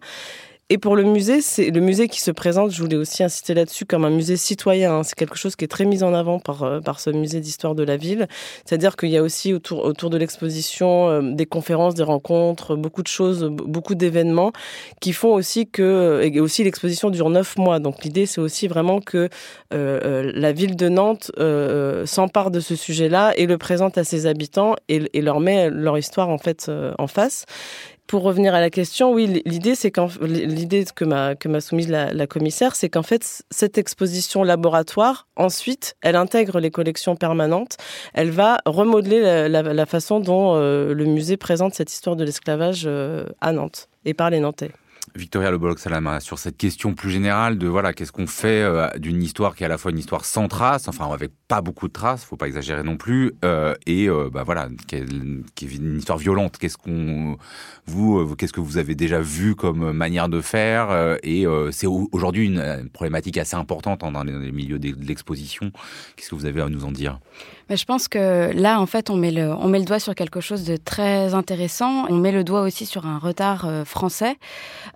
Et 0.72 0.78
pour 0.78 0.94
le 0.94 1.02
musée, 1.02 1.40
c'est 1.40 1.70
le 1.70 1.80
musée 1.80 2.06
qui 2.06 2.20
se 2.20 2.30
présente, 2.30 2.70
je 2.70 2.80
voulais 2.80 2.96
aussi 2.96 3.24
insister 3.24 3.54
là-dessus, 3.54 3.84
comme 3.84 4.04
un 4.04 4.10
musée 4.10 4.36
citoyen. 4.36 4.98
Hein. 4.98 5.02
C'est 5.02 5.16
quelque 5.16 5.36
chose 5.36 5.56
qui 5.56 5.64
est 5.64 5.68
très 5.68 5.84
mis 5.84 6.04
en 6.04 6.14
avant 6.14 6.38
par, 6.38 6.62
euh, 6.62 6.80
par 6.80 7.00
ce 7.00 7.10
musée 7.10 7.40
d'histoire 7.40 7.74
de 7.74 7.82
la 7.82 7.96
ville. 7.96 8.28
C'est-à-dire 8.64 8.96
qu'il 8.96 9.10
y 9.10 9.16
a 9.16 9.22
aussi 9.22 9.52
autour, 9.52 9.84
autour 9.84 10.10
de 10.10 10.16
l'exposition 10.16 11.08
euh, 11.08 11.34
des 11.34 11.46
conférences, 11.46 11.94
des 11.94 12.04
rencontres, 12.04 12.76
beaucoup 12.76 13.02
de 13.02 13.08
choses, 13.08 13.44
beaucoup 13.44 13.96
d'événements 13.96 14.52
qui 15.00 15.12
font 15.12 15.34
aussi 15.34 15.68
que, 15.68 16.20
et 16.22 16.38
aussi 16.38 16.62
l'exposition 16.62 17.10
dure 17.10 17.30
neuf 17.30 17.56
mois. 17.56 17.80
Donc 17.80 18.04
l'idée, 18.04 18.26
c'est 18.26 18.40
aussi 18.40 18.68
vraiment 18.68 19.00
que 19.00 19.28
euh, 19.72 20.32
la 20.34 20.52
ville 20.52 20.76
de 20.76 20.88
Nantes 20.88 21.30
euh, 21.38 22.06
s'empare 22.06 22.50
de 22.50 22.60
ce 22.60 22.74
sujet-là 22.74 23.32
et 23.36 23.46
le 23.46 23.58
présente 23.58 23.98
à 23.98 24.04
ses 24.04 24.26
habitants 24.26 24.74
et, 24.88 25.20
leur 25.20 25.40
met 25.40 25.70
leur 25.70 25.98
histoire 25.98 26.28
en 26.28 26.38
fait 26.38 26.66
euh, 26.68 26.92
en 26.98 27.06
face 27.06 27.44
pour 28.10 28.22
revenir 28.22 28.56
à 28.56 28.60
la 28.60 28.70
question, 28.70 29.12
oui, 29.12 29.40
l'idée 29.46 29.76
c'est 29.76 29.92
l'idée 30.22 30.84
que 30.96 31.04
m'a 31.04 31.60
soumise 31.60 31.88
la, 31.88 32.26
commissaire, 32.26 32.74
c'est 32.74 32.88
qu'en 32.88 33.04
fait 33.04 33.44
cette 33.52 33.78
exposition 33.78 34.42
laboratoire, 34.42 35.28
ensuite, 35.36 35.94
elle 36.02 36.16
intègre 36.16 36.58
les 36.58 36.72
collections 36.72 37.14
permanentes. 37.14 37.76
Elle 38.12 38.32
va 38.32 38.58
remodeler 38.66 39.48
la 39.48 39.86
façon 39.86 40.18
dont 40.18 40.56
euh, 40.56 40.92
le 40.92 41.04
musée 41.04 41.36
présente 41.36 41.74
cette 41.74 41.92
histoire 41.92 42.16
de 42.16 42.24
l'esclavage 42.24 42.82
euh, 42.84 43.26
à 43.40 43.52
Nantes 43.52 43.88
et 44.04 44.12
par 44.12 44.30
les 44.30 44.40
Nantais. 44.40 44.72
Victoria 45.14 45.50
Le 45.50 45.58
Salama, 45.76 46.20
sur 46.20 46.38
cette 46.38 46.56
question 46.56 46.94
plus 46.94 47.10
générale 47.10 47.58
de 47.58 47.66
voilà, 47.66 47.92
qu'est-ce 47.92 48.12
qu'on 48.12 48.26
fait 48.26 48.62
euh, 48.62 48.88
d'une 48.98 49.22
histoire 49.22 49.54
qui 49.54 49.62
est 49.62 49.66
à 49.66 49.68
la 49.68 49.78
fois 49.78 49.90
une 49.90 49.98
histoire 49.98 50.24
sans 50.24 50.48
traces, 50.48 50.88
enfin 50.88 51.10
avec 51.12 51.32
pas 51.50 51.62
beaucoup 51.62 51.88
de 51.88 51.92
traces, 51.92 52.24
faut 52.24 52.36
pas 52.36 52.46
exagérer 52.46 52.84
non 52.84 52.96
plus, 52.96 53.32
euh, 53.44 53.74
et 53.84 54.08
euh, 54.08 54.30
bah 54.32 54.44
voilà, 54.44 54.68
qui 54.86 54.94
est, 54.94 55.00
une 55.00 55.98
histoire 55.98 56.16
violente. 56.16 56.58
Qu'est-ce 56.58 56.78
qu'on 56.78 57.36
vous, 57.86 58.20
euh, 58.20 58.34
qu'est-ce 58.36 58.52
que 58.52 58.60
vous 58.60 58.78
avez 58.78 58.94
déjà 58.94 59.20
vu 59.20 59.56
comme 59.56 59.90
manière 59.90 60.28
de 60.28 60.40
faire 60.40 61.16
Et 61.24 61.44
c'est 61.72 61.88
aujourd'hui 61.88 62.46
une, 62.46 62.88
problématique 62.92 63.36
assez 63.36 63.56
importante 63.56 64.04
hein, 64.04 64.12
dans 64.12 64.22
les 64.22 64.52
milieux 64.52 64.78
de 64.78 64.94
l'exposition. 65.04 65.72
Qu'est-ce 66.14 66.30
que 66.30 66.36
vous 66.36 66.46
avez 66.46 66.60
à 66.60 66.68
nous 66.68 66.84
en 66.84 66.92
dire? 66.92 67.18
Mais 67.70 67.76
je 67.76 67.84
pense 67.84 68.08
que 68.08 68.50
là, 68.52 68.80
en 68.80 68.86
fait, 68.86 69.10
on 69.10 69.16
met 69.16 69.30
le, 69.30 69.84
doigt 69.84 70.00
sur 70.00 70.16
quelque 70.16 70.40
chose 70.40 70.64
de 70.64 70.76
très 70.76 71.34
intéressant. 71.34 72.04
On 72.08 72.16
met 72.16 72.32
le 72.32 72.42
doigt 72.42 72.62
aussi 72.62 72.84
sur 72.84 73.06
un 73.06 73.16
retard 73.16 73.64
euh, 73.64 73.84
français, 73.84 74.38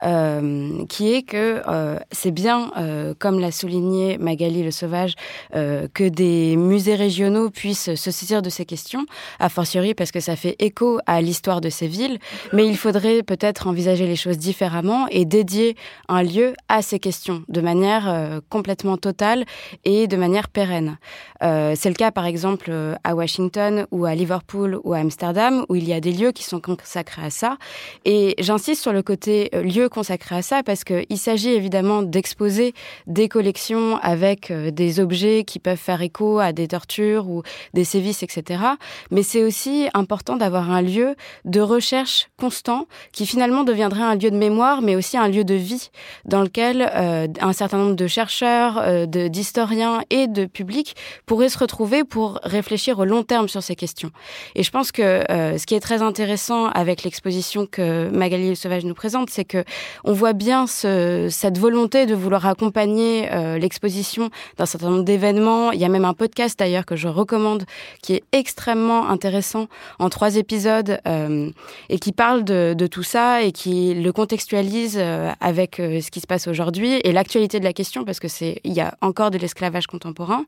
euh, 0.02 0.84
qui 0.88 1.14
est 1.14 1.22
que 1.22 1.62
euh, 1.68 2.00
c'est 2.10 2.32
bien, 2.32 2.72
comme 3.20 3.38
l'a 3.38 3.52
souligné 3.52 4.18
Magali 4.18 4.64
Le 4.64 4.72
Sauvage, 4.72 5.14
que 5.52 6.08
des 6.08 6.56
musées 6.56 6.96
régionaux 6.96 7.50
puissent 7.50 7.94
se 7.94 8.10
saisir 8.10 8.42
de 8.42 8.50
ces 8.50 8.64
questions, 8.64 9.06
a 9.38 9.48
fortiori 9.48 9.94
parce 9.94 10.10
que 10.10 10.18
ça 10.18 10.34
fait 10.34 10.56
écho 10.58 10.98
à 11.06 11.20
l'histoire 11.20 11.60
de 11.60 11.68
ces 11.68 11.86
villes, 11.86 12.18
mais 12.52 12.66
il 12.66 12.76
faudrait 12.76 13.22
peut-être 13.22 13.68
envisager 13.68 14.06
les 14.06 14.16
choses 14.16 14.38
différemment 14.38 15.06
et 15.10 15.24
dédier 15.24 15.76
un 16.08 16.24
lieu 16.24 16.54
à 16.68 16.82
ces 16.82 16.98
questions 16.98 17.44
de 17.48 17.60
manière 17.60 18.40
complètement 18.48 18.96
totale 18.96 19.44
et 19.84 20.08
de 20.08 20.16
manière 20.16 20.48
pérenne. 20.48 20.98
C'est 21.40 21.88
le 21.88 21.94
cas 21.94 22.10
par 22.10 22.26
exemple 22.26 22.63
euh, 22.68 22.94
à 23.04 23.14
Washington 23.14 23.86
ou 23.90 24.04
à 24.04 24.14
Liverpool 24.14 24.78
ou 24.84 24.94
à 24.94 24.98
Amsterdam 24.98 25.64
où 25.68 25.74
il 25.74 25.88
y 25.88 25.92
a 25.92 26.00
des 26.00 26.12
lieux 26.12 26.32
qui 26.32 26.44
sont 26.44 26.60
consacrés 26.60 27.22
à 27.22 27.30
ça. 27.30 27.56
Et 28.04 28.34
j'insiste 28.38 28.82
sur 28.82 28.92
le 28.92 29.02
côté 29.02 29.50
euh, 29.54 29.62
lieu 29.62 29.88
consacré 29.88 30.36
à 30.36 30.42
ça 30.42 30.62
parce 30.62 30.84
qu'il 30.84 31.18
s'agit 31.18 31.50
évidemment 31.50 32.02
d'exposer 32.02 32.74
des 33.06 33.28
collections 33.28 33.98
avec 34.02 34.50
euh, 34.50 34.70
des 34.70 35.00
objets 35.00 35.44
qui 35.44 35.58
peuvent 35.58 35.78
faire 35.78 36.02
écho 36.02 36.38
à 36.38 36.52
des 36.52 36.68
tortures 36.68 37.28
ou 37.28 37.42
des 37.72 37.84
sévices, 37.84 38.22
etc. 38.22 38.62
Mais 39.10 39.22
c'est 39.22 39.42
aussi 39.42 39.88
important 39.94 40.36
d'avoir 40.36 40.70
un 40.70 40.82
lieu 40.82 41.14
de 41.44 41.60
recherche 41.60 42.28
constant 42.38 42.86
qui 43.12 43.26
finalement 43.26 43.64
deviendrait 43.64 44.02
un 44.02 44.14
lieu 44.14 44.30
de 44.30 44.36
mémoire 44.36 44.82
mais 44.82 44.96
aussi 44.96 45.16
un 45.16 45.28
lieu 45.28 45.44
de 45.44 45.54
vie 45.54 45.90
dans 46.24 46.42
lequel 46.42 46.82
un 46.82 47.52
certain 47.52 47.78
nombre 47.78 47.96
de 47.96 48.06
chercheurs, 48.06 49.06
d'historiens 49.06 50.02
et 50.10 50.26
de 50.26 50.46
publics 50.46 50.96
pourraient 51.26 51.48
se 51.48 51.58
retrouver 51.58 52.04
pour 52.04 52.40
réfléchir 52.54 52.98
au 52.98 53.04
long 53.04 53.22
terme 53.22 53.48
sur 53.48 53.62
ces 53.62 53.76
questions. 53.76 54.10
Et 54.54 54.62
je 54.62 54.70
pense 54.70 54.92
que 54.92 55.02
euh, 55.30 55.58
ce 55.58 55.66
qui 55.66 55.74
est 55.74 55.80
très 55.80 56.02
intéressant 56.02 56.68
avec 56.68 57.02
l'exposition 57.02 57.66
que 57.66 58.08
Magali 58.10 58.48
Le 58.48 58.54
Sauvage 58.54 58.84
nous 58.84 58.94
présente, 58.94 59.30
c'est 59.30 59.44
que 59.44 59.64
on 60.04 60.12
voit 60.12 60.32
bien 60.32 60.66
ce, 60.66 61.28
cette 61.30 61.58
volonté 61.58 62.06
de 62.06 62.14
vouloir 62.14 62.46
accompagner 62.46 63.28
euh, 63.32 63.58
l'exposition 63.58 64.30
d'un 64.56 64.66
certain 64.66 64.90
nombre 64.90 65.04
d'événements. 65.04 65.72
Il 65.72 65.80
y 65.80 65.84
a 65.84 65.88
même 65.88 66.04
un 66.04 66.14
podcast 66.14 66.58
d'ailleurs 66.58 66.86
que 66.86 66.96
je 66.96 67.08
recommande 67.08 67.64
qui 68.02 68.14
est 68.14 68.24
extrêmement 68.32 69.08
intéressant 69.08 69.66
en 69.98 70.08
trois 70.08 70.36
épisodes 70.36 70.98
euh, 71.06 71.50
et 71.88 71.98
qui 71.98 72.12
parle 72.12 72.44
de, 72.44 72.74
de, 72.76 72.86
tout 72.86 73.02
ça 73.02 73.42
et 73.42 73.52
qui 73.52 73.94
le 73.94 74.12
contextualise 74.12 75.02
avec 75.40 75.76
ce 75.76 76.10
qui 76.10 76.20
se 76.20 76.26
passe 76.26 76.46
aujourd'hui 76.46 77.00
et 77.02 77.12
l'actualité 77.12 77.58
de 77.58 77.64
la 77.64 77.72
question 77.72 78.04
parce 78.04 78.20
que 78.20 78.28
c'est 78.28 78.60
il 78.64 78.72
y 78.72 78.80
a 78.80 78.94
encore 79.00 79.30
de 79.30 79.38
l'esclavage 79.38 79.86
contemporain. 79.86 80.44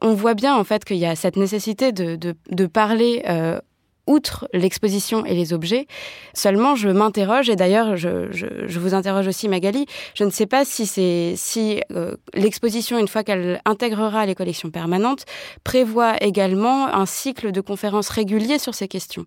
On 0.00 0.14
voit 0.14 0.34
bien 0.34 0.54
en 0.54 0.64
fait 0.64 0.84
qu'il 0.84 0.98
y 0.98 1.06
a 1.06 1.16
cette 1.16 1.31
nécessité 1.36 1.92
de, 1.92 2.66
parler 2.66 3.22
euh, 3.28 3.58
outre 4.06 4.48
l'exposition 4.52 5.24
et 5.24 5.34
les 5.34 5.52
objets. 5.52 5.86
Seulement, 6.34 6.74
je 6.74 6.88
m'interroge, 6.88 7.48
et 7.48 7.56
d'ailleurs, 7.56 7.96
je, 7.96 8.78
vous 8.78 8.94
interroge 8.94 9.28
aussi, 9.28 9.48
Magali, 9.48 9.86
je 10.14 10.24
ne 10.24 10.30
sais 10.30 10.46
pas 10.46 10.64
si, 10.64 11.80
euh, 11.92 12.16
l'exposition, 12.34 12.98
une 12.98 13.08
fois 13.08 13.22
qu'elle 13.22 13.60
intégrera 13.64 14.26
les 14.26 14.34
collections 14.34 14.70
permanentes, 14.70 15.24
prévoit 15.64 16.22
également 16.22 16.92
un 16.92 17.06
cycle 17.06 17.52
de 17.52 17.60
conférences 17.60 18.08
réguliers 18.08 18.58
sur 18.58 18.74
ces 18.74 18.88
questions. 18.88 19.26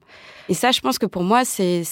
Et 0.49 0.53
ça, 0.53 0.71
je 0.71 0.81
pense 0.81 0.99
que 0.99 1.05
pour 1.05 1.23
moi, 1.23 1.45
c'est 1.45 1.83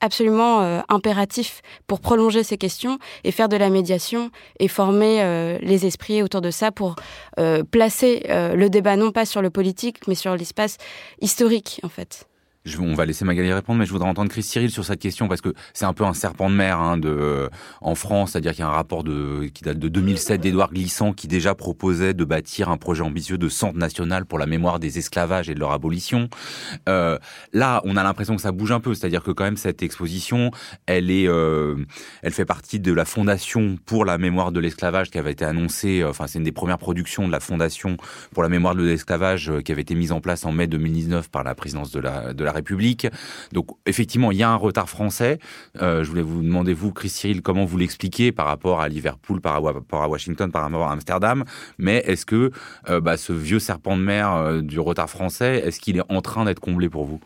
absolument 0.00 0.62
euh, 0.62 0.80
impératif 0.88 1.62
pour 1.86 2.00
prolonger 2.00 2.42
ces 2.42 2.56
questions 2.56 2.98
et 3.24 3.32
faire 3.32 3.48
de 3.48 3.56
la 3.56 3.70
médiation 3.70 4.30
et 4.58 4.68
former 4.68 5.22
euh, 5.22 5.58
les 5.60 5.86
esprits 5.86 6.22
autour 6.22 6.40
de 6.40 6.50
ça 6.50 6.70
pour 6.72 6.96
euh, 7.38 7.64
placer 7.64 8.24
euh, 8.28 8.54
le 8.54 8.70
débat 8.70 8.96
non 8.96 9.10
pas 9.10 9.24
sur 9.24 9.42
le 9.42 9.50
politique 9.50 10.06
mais 10.06 10.14
sur 10.14 10.36
l'espace 10.36 10.76
historique 11.20 11.80
en 11.82 11.88
fait. 11.88 12.27
On 12.78 12.94
va 12.94 13.06
laisser 13.06 13.24
Magali 13.24 13.52
répondre, 13.52 13.78
mais 13.78 13.86
je 13.86 13.92
voudrais 13.92 14.08
entendre 14.08 14.30
Chris 14.30 14.42
Cyril 14.42 14.70
sur 14.70 14.84
cette 14.84 15.00
question 15.00 15.28
parce 15.28 15.40
que 15.40 15.54
c'est 15.72 15.84
un 15.84 15.92
peu 15.92 16.04
un 16.04 16.14
serpent 16.14 16.50
de 16.50 16.54
mer 16.54 16.78
hein, 16.78 17.00
en 17.80 17.94
France, 17.94 18.32
c'est-à-dire 18.32 18.52
qu'il 18.52 18.60
y 18.60 18.64
a 18.64 18.68
un 18.68 18.72
rapport 18.72 19.04
de, 19.04 19.50
qui 19.52 19.62
date 19.62 19.78
de 19.78 19.88
2007 19.88 20.40
d'Édouard 20.40 20.72
Glissant 20.72 21.12
qui 21.12 21.28
déjà 21.28 21.54
proposait 21.54 22.14
de 22.14 22.24
bâtir 22.24 22.68
un 22.68 22.76
projet 22.76 23.02
ambitieux 23.02 23.38
de 23.38 23.48
centre 23.48 23.78
national 23.78 24.26
pour 24.26 24.38
la 24.38 24.46
mémoire 24.46 24.78
des 24.78 24.98
esclavages 24.98 25.48
et 25.48 25.54
de 25.54 25.60
leur 25.60 25.72
abolition. 25.72 26.28
Euh, 26.88 27.18
là, 27.52 27.80
on 27.84 27.96
a 27.96 28.02
l'impression 28.02 28.36
que 28.36 28.42
ça 28.42 28.52
bouge 28.52 28.72
un 28.72 28.80
peu, 28.80 28.94
c'est-à-dire 28.94 29.22
que 29.22 29.30
quand 29.30 29.44
même 29.44 29.56
cette 29.56 29.82
exposition, 29.82 30.50
elle 30.86 31.10
est, 31.10 31.28
euh, 31.28 31.76
elle 32.22 32.32
fait 32.32 32.44
partie 32.44 32.80
de 32.80 32.92
la 32.92 33.04
fondation 33.04 33.78
pour 33.86 34.04
la 34.04 34.18
mémoire 34.18 34.52
de 34.52 34.60
l'esclavage 34.60 35.10
qui 35.10 35.18
avait 35.18 35.32
été 35.32 35.44
annoncée. 35.44 36.04
Enfin, 36.04 36.26
c'est 36.26 36.38
une 36.38 36.44
des 36.44 36.52
premières 36.52 36.78
productions 36.78 37.26
de 37.26 37.32
la 37.32 37.40
fondation 37.40 37.96
pour 38.32 38.42
la 38.42 38.48
mémoire 38.48 38.74
de 38.74 38.82
l'esclavage 38.82 39.50
euh, 39.50 39.60
qui 39.60 39.72
avait 39.72 39.82
été 39.82 39.94
mise 39.94 40.12
en 40.12 40.20
place 40.20 40.44
en 40.44 40.52
mai 40.52 40.66
2019 40.66 41.30
par 41.30 41.44
la 41.44 41.54
présidence 41.54 41.90
de 41.90 42.00
la, 42.00 42.32
de 42.32 42.44
la 42.44 42.52
République. 42.58 43.06
Donc 43.52 43.68
effectivement, 43.86 44.30
il 44.30 44.38
y 44.38 44.42
a 44.42 44.50
un 44.50 44.56
retard 44.56 44.88
français. 44.88 45.38
Euh, 45.80 46.04
je 46.04 46.10
voulais 46.10 46.22
vous 46.22 46.42
demander, 46.42 46.74
vous, 46.74 46.92
Chris 46.92 47.08
Cyril, 47.08 47.42
comment 47.42 47.64
vous 47.64 47.78
l'expliquez 47.78 48.32
par 48.32 48.46
rapport 48.46 48.80
à 48.80 48.88
Liverpool, 48.88 49.40
par 49.40 49.62
rapport 49.62 50.02
à 50.02 50.08
Washington, 50.08 50.50
par 50.50 50.62
rapport 50.62 50.86
à 50.86 50.92
Amsterdam. 50.92 51.44
Mais 51.78 52.02
est-ce 52.06 52.26
que 52.26 52.50
euh, 52.88 53.00
bah, 53.00 53.16
ce 53.16 53.32
vieux 53.32 53.58
serpent 53.58 53.96
de 53.96 54.02
mer 54.02 54.32
euh, 54.32 54.60
du 54.60 54.80
retard 54.80 55.08
français, 55.08 55.62
est-ce 55.64 55.80
qu'il 55.80 55.96
est 55.96 56.02
en 56.08 56.20
train 56.20 56.44
d'être 56.44 56.60
comblé 56.60 56.88
pour 56.88 57.04
vous? 57.04 57.20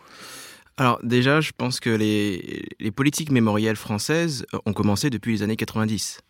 Alors 0.76 0.98
déjà, 1.02 1.40
je 1.40 1.52
pense 1.56 1.80
que 1.80 1.90
les, 1.90 2.90
politiques 2.92 3.30
mémorielles 3.30 3.76
françaises 3.76 4.46
ont 4.64 4.72
commencé 4.72 5.10
depuis 5.10 5.32
les 5.32 5.42
années 5.42 5.56
90. 5.56 6.20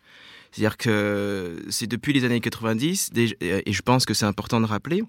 C'est-à-dire 0.50 0.76
que 0.76 1.64
c'est 1.70 1.86
depuis 1.86 2.12
les 2.12 2.24
années 2.24 2.40
90, 2.40 3.10
et 3.16 3.72
je 3.72 3.82
pense 3.82 4.04
que 4.04 4.14
c'est 4.14 4.26
important 4.26 4.60
de 4.60 4.66
rappeler, 4.66 5.02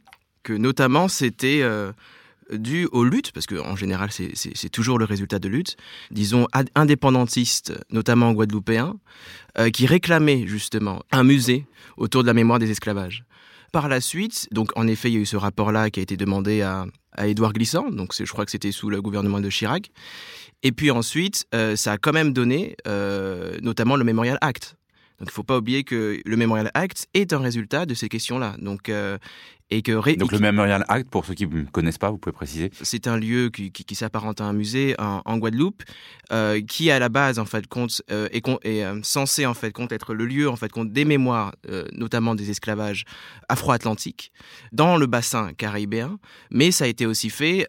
que 0.43 0.53
notamment 0.53 1.07
c'était... 1.07 1.63
dû 2.51 2.87
aux 2.91 3.03
luttes, 3.03 3.31
parce 3.31 3.45
qu'en 3.45 3.75
général 3.75 4.09
c'est 4.11 4.69
toujours 4.69 4.99
le 4.99 5.05
résultat 5.05 5.39
de 5.39 5.47
luttes, 5.47 5.75
disons 6.11 6.47
indépendantistes, 6.75 7.73
notamment 7.89 8.31
guadeloupéens, 8.33 8.95
euh, 9.57 9.69
qui 9.69 9.85
réclamaient 9.85 10.47
justement 10.47 11.01
un 11.11 11.23
musée 11.23 11.65
autour 11.97 12.23
de 12.23 12.27
la 12.27 12.33
mémoire 12.33 12.59
des 12.59 12.71
esclavages. 12.71 13.23
Par 13.71 13.87
la 13.87 14.01
suite, 14.01 14.47
donc 14.51 14.71
en 14.75 14.87
effet, 14.87 15.09
il 15.09 15.13
y 15.15 15.17
a 15.17 15.21
eu 15.21 15.25
ce 15.25 15.37
rapport-là 15.37 15.89
qui 15.89 15.99
a 15.99 16.03
été 16.03 16.15
demandé 16.15 16.61
à, 16.61 16.85
à 17.13 17.27
Édouard 17.27 17.53
Glissant, 17.53 17.89
donc 17.89 18.13
je 18.15 18.31
crois 18.31 18.45
que 18.45 18.51
c'était 18.51 18.71
sous 18.71 18.89
le 18.89 19.01
gouvernement 19.01 19.39
de 19.39 19.49
Chirac. 19.49 19.89
Et 20.63 20.71
puis 20.71 20.91
ensuite, 20.91 21.45
euh, 21.53 21.75
ça 21.75 21.93
a 21.93 21.97
quand 21.97 22.13
même 22.13 22.33
donné 22.33 22.75
euh, 22.87 23.57
notamment 23.61 23.95
le 23.95 24.03
Memorial 24.03 24.37
Act, 24.41 24.77
donc 25.19 25.29
il 25.29 25.31
ne 25.31 25.35
faut 25.35 25.43
pas 25.43 25.57
oublier 25.57 25.83
que 25.83 26.19
le 26.25 26.37
Memorial 26.37 26.71
Act 26.73 27.07
est 27.13 27.33
un 27.33 27.39
résultat 27.39 27.85
de 27.85 27.93
ces 27.93 28.09
questions-là. 28.09 28.55
Donc, 28.59 28.89
euh, 28.89 29.17
et 29.69 29.81
que 29.81 29.91
ré... 29.91 30.15
Donc 30.15 30.31
le 30.31 30.39
Memorial 30.39 30.83
Act, 30.87 31.09
pour 31.09 31.25
ceux 31.25 31.33
qui 31.33 31.47
ne 31.47 31.63
connaissent 31.63 31.97
pas, 31.97 32.11
vous 32.11 32.17
pouvez 32.17 32.33
préciser 32.33 32.71
C'est 32.81 33.07
un 33.07 33.17
lieu 33.17 33.49
qui, 33.49 33.71
qui, 33.71 33.85
qui 33.85 33.95
s'apparente 33.95 34.41
à 34.41 34.45
un 34.45 34.53
musée 34.53 34.95
en, 34.99 35.21
en 35.25 35.37
Guadeloupe, 35.37 35.83
euh, 36.31 36.61
qui 36.61 36.91
à 36.91 36.99
la 36.99 37.09
base 37.09 37.39
en 37.39 37.45
fait 37.45 37.67
compte 37.67 38.01
euh, 38.11 38.27
est, 38.31 38.47
est 38.63 39.03
censé 39.03 39.45
en 39.45 39.53
fait 39.53 39.71
compte 39.71 39.91
être 39.91 40.13
le 40.13 40.25
lieu 40.25 40.49
en 40.49 40.55
fait 40.55 40.71
compte 40.71 40.91
des 40.91 41.05
mémoires, 41.05 41.53
notamment 41.93 42.35
des 42.35 42.49
esclavages 42.49 43.05
afro-atlantiques, 43.49 44.31
dans 44.71 44.97
le 44.97 45.05
bassin 45.07 45.53
caribéen, 45.53 46.19
mais 46.51 46.71
ça 46.71 46.85
a 46.85 46.87
été 46.87 47.05
aussi 47.05 47.29
fait 47.29 47.65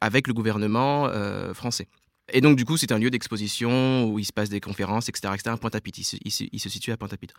avec 0.00 0.28
le 0.28 0.34
gouvernement 0.34 1.10
français. 1.54 1.88
Et 2.30 2.40
donc, 2.40 2.56
du 2.56 2.64
coup, 2.64 2.76
c'est 2.76 2.92
un 2.92 2.98
lieu 2.98 3.10
d'exposition 3.10 4.04
où 4.06 4.18
il 4.18 4.24
se 4.24 4.32
passe 4.32 4.48
des 4.48 4.60
conférences, 4.60 5.08
etc. 5.08 5.34
etc. 5.34 5.56
Pointe-à-Pitre, 5.60 5.98
il, 6.24 6.30
se, 6.30 6.68
situe 6.68 6.92
à 6.92 6.96
Pointe-à-Pitre. 6.96 7.34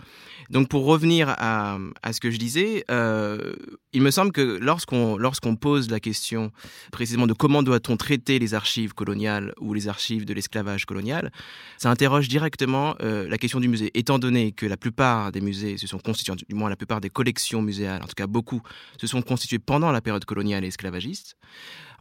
Donc, 0.50 0.68
pour 0.68 0.86
revenir 0.86 1.30
à, 1.30 1.78
à 2.02 2.14
ce 2.14 2.20
que 2.20 2.30
je 2.30 2.38
disais, 2.38 2.84
euh, 2.92 3.56
il 3.94 4.02
me 4.02 4.12
semble 4.12 4.32
que 4.32 4.60
lorsqu'on 4.62 5.18
lorsqu'on 5.18 5.56
pose 5.56 5.90
la 5.90 6.00
question 6.00 6.52
précisément 6.92 7.28
de 7.28 7.34
comment 7.34 7.64
doit-on 7.64 7.96
traiter 7.96 8.40
les 8.40 8.54
archives 8.54 8.94
coloniales 8.94 9.54
ou 9.60 9.74
les 9.74 9.88
archives 9.88 10.26
de 10.26 10.34
l'esclavage 10.34 10.86
colonial, 10.86 11.32
ça 11.78 11.90
interroge 11.90 12.28
directement 12.28 12.96
euh, 13.02 13.28
la 13.30 13.38
question 13.38 13.62
du 13.62 13.70
musée. 13.70 13.90
Étant 13.94 14.20
donné 14.20 14.52
que 14.52 14.66
la 14.66 14.78
plupart 14.78 15.32
des 15.32 15.42
musées 15.42 15.78
se 15.78 15.88
sont 15.88 16.00
constitués, 16.00 16.34
du 16.48 16.56
moins 16.56 16.70
la 16.70 16.76
plupart 16.76 17.00
des 17.00 17.10
collections 17.10 17.62
muséales, 17.62 18.04
en 18.04 18.08
tout 18.08 18.16
cas 18.16 18.28
beaucoup, 18.28 18.62
se 19.00 19.08
sont 19.08 19.22
constituées 19.22 19.60
pendant 19.60 19.92
la 19.92 20.02
période 20.02 20.26
coloniale 20.26 20.66
et 20.66 20.68
esclavagiste, 20.68 21.38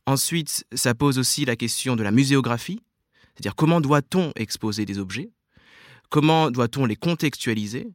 Ensuite, 0.06 0.64
ça 0.74 0.94
pose 0.94 1.18
aussi 1.18 1.44
la 1.44 1.56
question 1.56 1.94
de 1.94 2.02
la 2.02 2.10
muséographie, 2.10 2.80
c'est-à-dire 3.34 3.54
comment 3.54 3.80
doit-on 3.80 4.32
exposer 4.36 4.84
des 4.84 4.98
objets 4.98 5.30
Comment 6.10 6.50
doit-on 6.50 6.84
les 6.84 6.96
contextualiser 6.96 7.88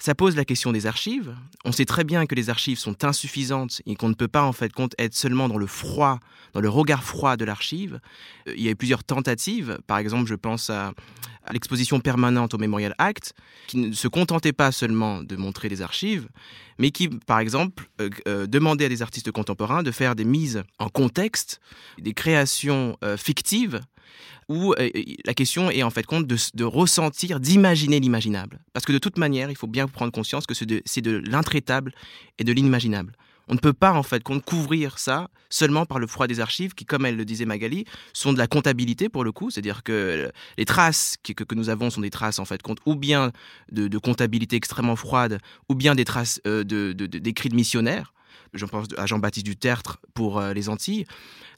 Ça 0.00 0.16
pose 0.16 0.34
la 0.34 0.44
question 0.44 0.72
des 0.72 0.86
archives. 0.86 1.36
On 1.64 1.70
sait 1.70 1.84
très 1.84 2.02
bien 2.02 2.26
que 2.26 2.34
les 2.34 2.50
archives 2.50 2.78
sont 2.78 3.04
insuffisantes 3.04 3.80
et 3.86 3.94
qu'on 3.94 4.08
ne 4.08 4.14
peut 4.14 4.26
pas 4.26 4.42
en 4.42 4.52
fait 4.52 4.72
compte 4.72 4.94
être 4.98 5.14
seulement 5.14 5.48
dans 5.48 5.58
le 5.58 5.68
froid, 5.68 6.18
dans 6.52 6.60
le 6.60 6.68
regard 6.68 7.04
froid 7.04 7.36
de 7.36 7.44
l'archive. 7.44 8.00
Il 8.46 8.60
y 8.60 8.66
a 8.66 8.72
eu 8.72 8.76
plusieurs 8.76 9.04
tentatives. 9.04 9.78
Par 9.86 9.98
exemple, 9.98 10.28
je 10.28 10.34
pense 10.34 10.68
à 10.68 10.94
l'exposition 11.52 12.00
permanente 12.00 12.54
au 12.54 12.58
Memorial 12.58 12.94
Act, 12.98 13.34
qui 13.66 13.78
ne 13.78 13.92
se 13.92 14.08
contentait 14.08 14.52
pas 14.52 14.72
seulement 14.72 15.22
de 15.22 15.36
montrer 15.36 15.68
des 15.68 15.82
archives, 15.82 16.28
mais 16.78 16.90
qui, 16.90 17.08
par 17.08 17.38
exemple, 17.38 17.88
euh, 18.00 18.10
euh, 18.28 18.46
demandait 18.46 18.86
à 18.86 18.88
des 18.88 19.02
artistes 19.02 19.30
contemporains 19.30 19.82
de 19.82 19.90
faire 19.90 20.14
des 20.14 20.24
mises 20.24 20.62
en 20.78 20.88
contexte, 20.88 21.60
des 21.98 22.14
créations 22.14 22.96
euh, 23.04 23.16
fictives, 23.16 23.80
où 24.50 24.74
la 25.24 25.32
question 25.32 25.70
est 25.70 25.82
en 25.82 25.88
fait 25.88 26.04
compte 26.04 26.26
de, 26.26 26.36
de 26.52 26.64
ressentir, 26.64 27.40
d'imaginer 27.40 27.98
l'imaginable. 27.98 28.60
Parce 28.74 28.84
que 28.84 28.92
de 28.92 28.98
toute 28.98 29.16
manière, 29.16 29.48
il 29.48 29.56
faut 29.56 29.66
bien 29.66 29.88
prendre 29.88 30.12
conscience 30.12 30.44
que 30.44 30.52
c'est 30.52 30.66
de, 30.66 30.82
de 31.00 31.22
l'intraitable 31.30 31.94
et 32.38 32.44
de 32.44 32.52
l'inimaginable. 32.52 33.14
On 33.48 33.54
ne 33.54 33.58
peut 33.58 33.72
pas 33.72 33.92
en 33.92 34.02
fait 34.02 34.22
couvrir 34.22 34.98
ça 34.98 35.28
seulement 35.50 35.86
par 35.86 35.98
le 35.98 36.06
froid 36.06 36.26
des 36.26 36.40
archives 36.40 36.74
qui, 36.74 36.84
comme 36.84 37.06
elle 37.06 37.16
le 37.16 37.24
disait 37.24 37.44
Magali, 37.44 37.84
sont 38.12 38.32
de 38.32 38.38
la 38.38 38.46
comptabilité 38.46 39.08
pour 39.08 39.24
le 39.24 39.32
coup, 39.32 39.50
c'est-à-dire 39.50 39.82
que 39.82 40.30
les 40.58 40.64
traces 40.64 41.16
que, 41.22 41.32
que, 41.32 41.54
nous 41.54 41.68
avons 41.68 41.90
sont 41.90 42.00
des 42.00 42.10
traces 42.10 42.38
en 42.38 42.44
fait 42.44 42.60
ou 42.86 42.96
bien 42.96 43.32
de, 43.70 43.98
comptabilité 43.98 44.56
extrêmement 44.56 44.96
froide, 44.96 45.40
ou 45.68 45.74
bien 45.74 45.94
des 45.94 46.04
traces 46.04 46.40
euh, 46.46 46.64
d'écrits 46.64 46.94
de, 46.94 47.06
de, 47.06 47.48
de 47.48 47.54
missionnaires 47.54 48.13
je 48.54 48.64
pense 48.64 48.86
à 48.96 49.06
Jean-Baptiste 49.06 49.46
Dutertre 49.46 49.98
pour 50.14 50.38
euh, 50.38 50.52
les 50.52 50.68
Antilles. 50.68 51.04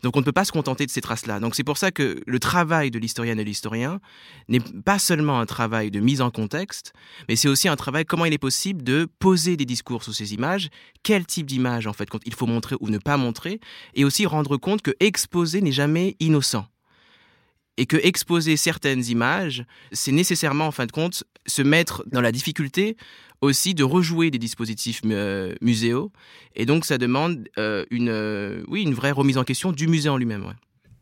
Donc 0.02 0.16
on 0.16 0.20
ne 0.20 0.24
peut 0.24 0.32
pas 0.32 0.44
se 0.44 0.52
contenter 0.52 0.86
de 0.86 0.90
ces 0.90 1.00
traces-là. 1.00 1.40
Donc 1.40 1.54
c'est 1.54 1.64
pour 1.64 1.78
ça 1.78 1.90
que 1.90 2.20
le 2.26 2.38
travail 2.38 2.90
de 2.90 2.98
l'historienne 2.98 3.38
et 3.38 3.44
de 3.44 3.48
l'historien 3.48 4.00
n'est 4.48 4.60
pas 4.60 4.98
seulement 4.98 5.40
un 5.40 5.46
travail 5.46 5.90
de 5.90 6.00
mise 6.00 6.20
en 6.20 6.30
contexte, 6.30 6.92
mais 7.28 7.36
c'est 7.36 7.48
aussi 7.48 7.68
un 7.68 7.76
travail 7.76 8.04
comment 8.04 8.24
il 8.24 8.32
est 8.32 8.38
possible 8.38 8.82
de 8.82 9.08
poser 9.18 9.56
des 9.56 9.64
discours 9.64 10.02
sur 10.02 10.14
ces 10.14 10.34
images, 10.34 10.68
quel 11.02 11.26
type 11.26 11.46
d'image 11.46 11.86
en 11.86 11.92
fait 11.92 12.08
il 12.24 12.34
faut 12.34 12.46
montrer 12.46 12.76
ou 12.80 12.88
ne 12.88 12.98
pas 12.98 13.16
montrer, 13.16 13.60
et 13.94 14.04
aussi 14.04 14.26
rendre 14.26 14.56
compte 14.56 14.82
que 14.82 14.92
exposer 15.00 15.60
n'est 15.60 15.72
jamais 15.72 16.16
innocent 16.20 16.66
et 17.76 17.86
que 17.86 17.96
exposer 17.96 18.56
certaines 18.56 19.04
images, 19.06 19.64
c'est 19.92 20.12
nécessairement 20.12 20.66
en 20.66 20.72
fin 20.72 20.86
de 20.86 20.92
compte 20.92 21.24
se 21.46 21.62
mettre 21.62 22.04
dans 22.06 22.20
la 22.20 22.32
difficulté 22.32 22.96
aussi 23.40 23.74
de 23.74 23.84
rejouer 23.84 24.30
des 24.30 24.38
dispositifs 24.38 25.02
euh, 25.04 25.54
muséaux 25.60 26.10
et 26.54 26.64
donc 26.64 26.84
ça 26.84 26.98
demande 26.98 27.48
euh, 27.58 27.84
une 27.90 28.08
euh, 28.08 28.62
oui 28.66 28.82
une 28.82 28.94
vraie 28.94 29.10
remise 29.10 29.36
en 29.36 29.44
question 29.44 29.72
du 29.72 29.88
musée 29.88 30.08
en 30.08 30.16
lui-même. 30.16 30.54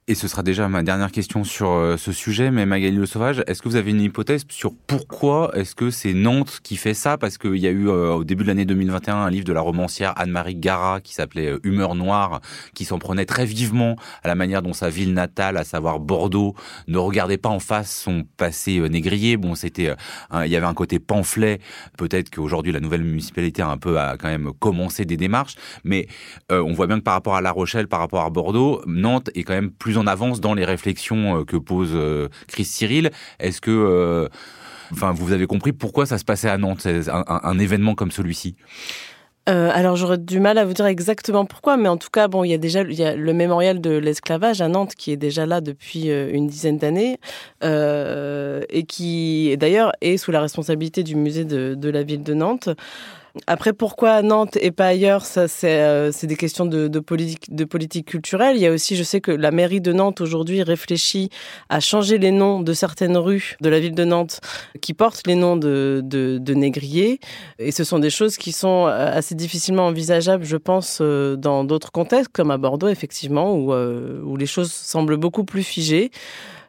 Et 0.06 0.14
ce 0.14 0.28
sera 0.28 0.42
déjà 0.42 0.68
ma 0.68 0.82
dernière 0.82 1.10
question 1.10 1.44
sur 1.44 1.70
euh, 1.70 1.96
ce 1.96 2.12
sujet, 2.12 2.50
mais 2.50 2.66
Magali 2.66 2.94
Le 2.94 3.06
Sauvage, 3.06 3.42
est-ce 3.46 3.62
que 3.62 3.70
vous 3.70 3.76
avez 3.76 3.90
une 3.90 4.02
hypothèse 4.02 4.44
sur 4.50 4.74
pourquoi 4.86 5.50
est-ce 5.54 5.74
que 5.74 5.88
c'est 5.88 6.12
Nantes 6.12 6.60
qui 6.62 6.76
fait 6.76 6.92
ça? 6.92 7.16
Parce 7.16 7.38
qu'il 7.38 7.56
y 7.56 7.66
a 7.66 7.70
eu 7.70 7.88
euh, 7.88 8.12
au 8.12 8.22
début 8.22 8.42
de 8.42 8.48
l'année 8.48 8.66
2021 8.66 9.16
un 9.16 9.30
livre 9.30 9.46
de 9.46 9.52
la 9.54 9.62
romancière 9.62 10.12
Anne-Marie 10.16 10.56
Gara 10.56 11.00
qui 11.00 11.14
s'appelait 11.14 11.52
euh, 11.52 11.60
Humeur 11.62 11.94
noire, 11.94 12.42
qui 12.74 12.84
s'en 12.84 12.98
prenait 12.98 13.24
très 13.24 13.46
vivement 13.46 13.96
à 14.22 14.28
la 14.28 14.34
manière 14.34 14.60
dont 14.60 14.74
sa 14.74 14.90
ville 14.90 15.14
natale, 15.14 15.56
à 15.56 15.64
savoir 15.64 16.00
Bordeaux, 16.00 16.54
ne 16.86 16.98
regardait 16.98 17.38
pas 17.38 17.48
en 17.48 17.58
face 17.58 17.90
son 17.90 18.24
passé 18.36 18.86
négrier. 18.90 19.38
Bon, 19.38 19.54
c'était, 19.54 19.94
il 20.34 20.50
y 20.50 20.56
avait 20.56 20.66
un 20.66 20.74
côté 20.74 20.98
pamphlet. 20.98 21.60
Peut-être 21.96 22.28
qu'aujourd'hui 22.28 22.72
la 22.72 22.80
nouvelle 22.80 23.04
municipalité 23.04 23.62
a 23.62 23.68
un 23.68 23.78
peu 23.78 23.98
a 23.98 24.18
quand 24.18 24.28
même 24.28 24.52
commencé 24.58 25.06
des 25.06 25.16
démarches, 25.16 25.54
mais 25.82 26.08
on 26.50 26.74
voit 26.74 26.88
bien 26.88 26.98
que 26.98 27.04
par 27.04 27.14
rapport 27.14 27.36
à 27.36 27.40
La 27.40 27.52
Rochelle, 27.52 27.88
par 27.88 28.00
rapport 28.00 28.24
à 28.24 28.28
Bordeaux, 28.28 28.82
Nantes 28.86 29.30
est 29.34 29.44
quand 29.44 29.54
même 29.54 29.70
plus 29.70 29.93
en 29.96 30.06
avance 30.06 30.40
dans 30.40 30.54
les 30.54 30.64
réflexions 30.64 31.40
euh, 31.40 31.44
que 31.44 31.56
pose 31.56 31.90
euh, 31.94 32.28
Chris 32.48 32.64
Cyril. 32.64 33.10
Est-ce 33.38 33.60
que, 33.60 33.70
euh, 33.70 34.28
enfin, 34.92 35.12
vous 35.12 35.32
avez 35.32 35.46
compris 35.46 35.72
pourquoi 35.72 36.06
ça 36.06 36.18
se 36.18 36.24
passait 36.24 36.48
à 36.48 36.58
Nantes, 36.58 36.86
un, 36.86 37.58
événement 37.58 37.94
comme 37.94 38.10
celui-ci? 38.10 38.56
Alors 39.46 39.96
j'aurais 39.96 40.16
du 40.16 40.40
mal 40.40 40.56
à 40.56 40.64
vous 40.64 40.72
dire 40.72 40.86
exactement 40.86 41.44
pourquoi, 41.44 41.76
mais 41.76 41.88
en 41.90 41.98
tout 41.98 42.08
cas, 42.10 42.28
bon, 42.28 42.44
il 42.44 42.50
y 42.50 42.54
a 42.54 42.58
déjà 42.58 42.82
le 42.82 43.32
mémorial 43.34 43.78
de 43.78 43.90
l'esclavage 43.90 44.62
à 44.62 44.68
Nantes 44.68 44.94
qui 44.94 45.12
est 45.12 45.18
déjà 45.18 45.44
là 45.44 45.60
depuis 45.60 46.08
une 46.08 46.46
dizaine 46.46 46.78
d'années 46.78 47.18
et 47.62 48.84
qui 48.88 49.54
d'ailleurs 49.58 49.92
est 50.00 50.16
sous 50.16 50.30
la 50.30 50.40
responsabilité 50.40 51.02
du 51.02 51.14
musée 51.14 51.44
de 51.44 51.90
la 51.90 52.02
ville 52.02 52.22
de 52.22 52.32
Nantes. 52.32 52.70
Après, 53.48 53.72
pourquoi 53.72 54.22
Nantes 54.22 54.56
et 54.60 54.70
pas 54.70 54.86
ailleurs? 54.86 55.24
Ça, 55.24 55.48
c'est 55.48 55.80
euh, 55.80 56.12
des 56.22 56.36
questions 56.36 56.66
de, 56.66 56.86
de, 56.86 57.00
politique, 57.00 57.52
de 57.52 57.64
politique 57.64 58.06
culturelle. 58.06 58.56
Il 58.56 58.62
y 58.62 58.66
a 58.66 58.70
aussi, 58.70 58.94
je 58.94 59.02
sais 59.02 59.20
que 59.20 59.32
la 59.32 59.50
mairie 59.50 59.80
de 59.80 59.92
Nantes 59.92 60.20
aujourd'hui 60.20 60.62
réfléchit 60.62 61.30
à 61.68 61.80
changer 61.80 62.18
les 62.18 62.30
noms 62.30 62.60
de 62.60 62.72
certaines 62.72 63.16
rues 63.16 63.56
de 63.60 63.68
la 63.68 63.80
ville 63.80 63.94
de 63.96 64.04
Nantes 64.04 64.40
qui 64.80 64.94
portent 64.94 65.26
les 65.26 65.34
noms 65.34 65.56
de, 65.56 66.00
de, 66.04 66.38
de 66.38 66.54
négriers. 66.54 67.18
Et 67.58 67.72
ce 67.72 67.82
sont 67.82 67.98
des 67.98 68.10
choses 68.10 68.36
qui 68.36 68.52
sont 68.52 68.86
euh, 68.86 69.10
assez 69.12 69.34
difficilement 69.34 69.86
envisageables, 69.86 70.44
je 70.44 70.56
pense, 70.56 70.98
euh, 71.00 71.34
dans 71.34 71.64
d'autres 71.64 71.90
contextes, 71.90 72.30
comme 72.32 72.52
à 72.52 72.56
Bordeaux, 72.56 72.88
effectivement, 72.88 73.54
où, 73.54 73.74
où 73.74 74.36
les 74.36 74.46
choses 74.46 74.70
semblent 74.72 75.16
beaucoup 75.16 75.44
plus 75.44 75.64
figées. 75.64 76.12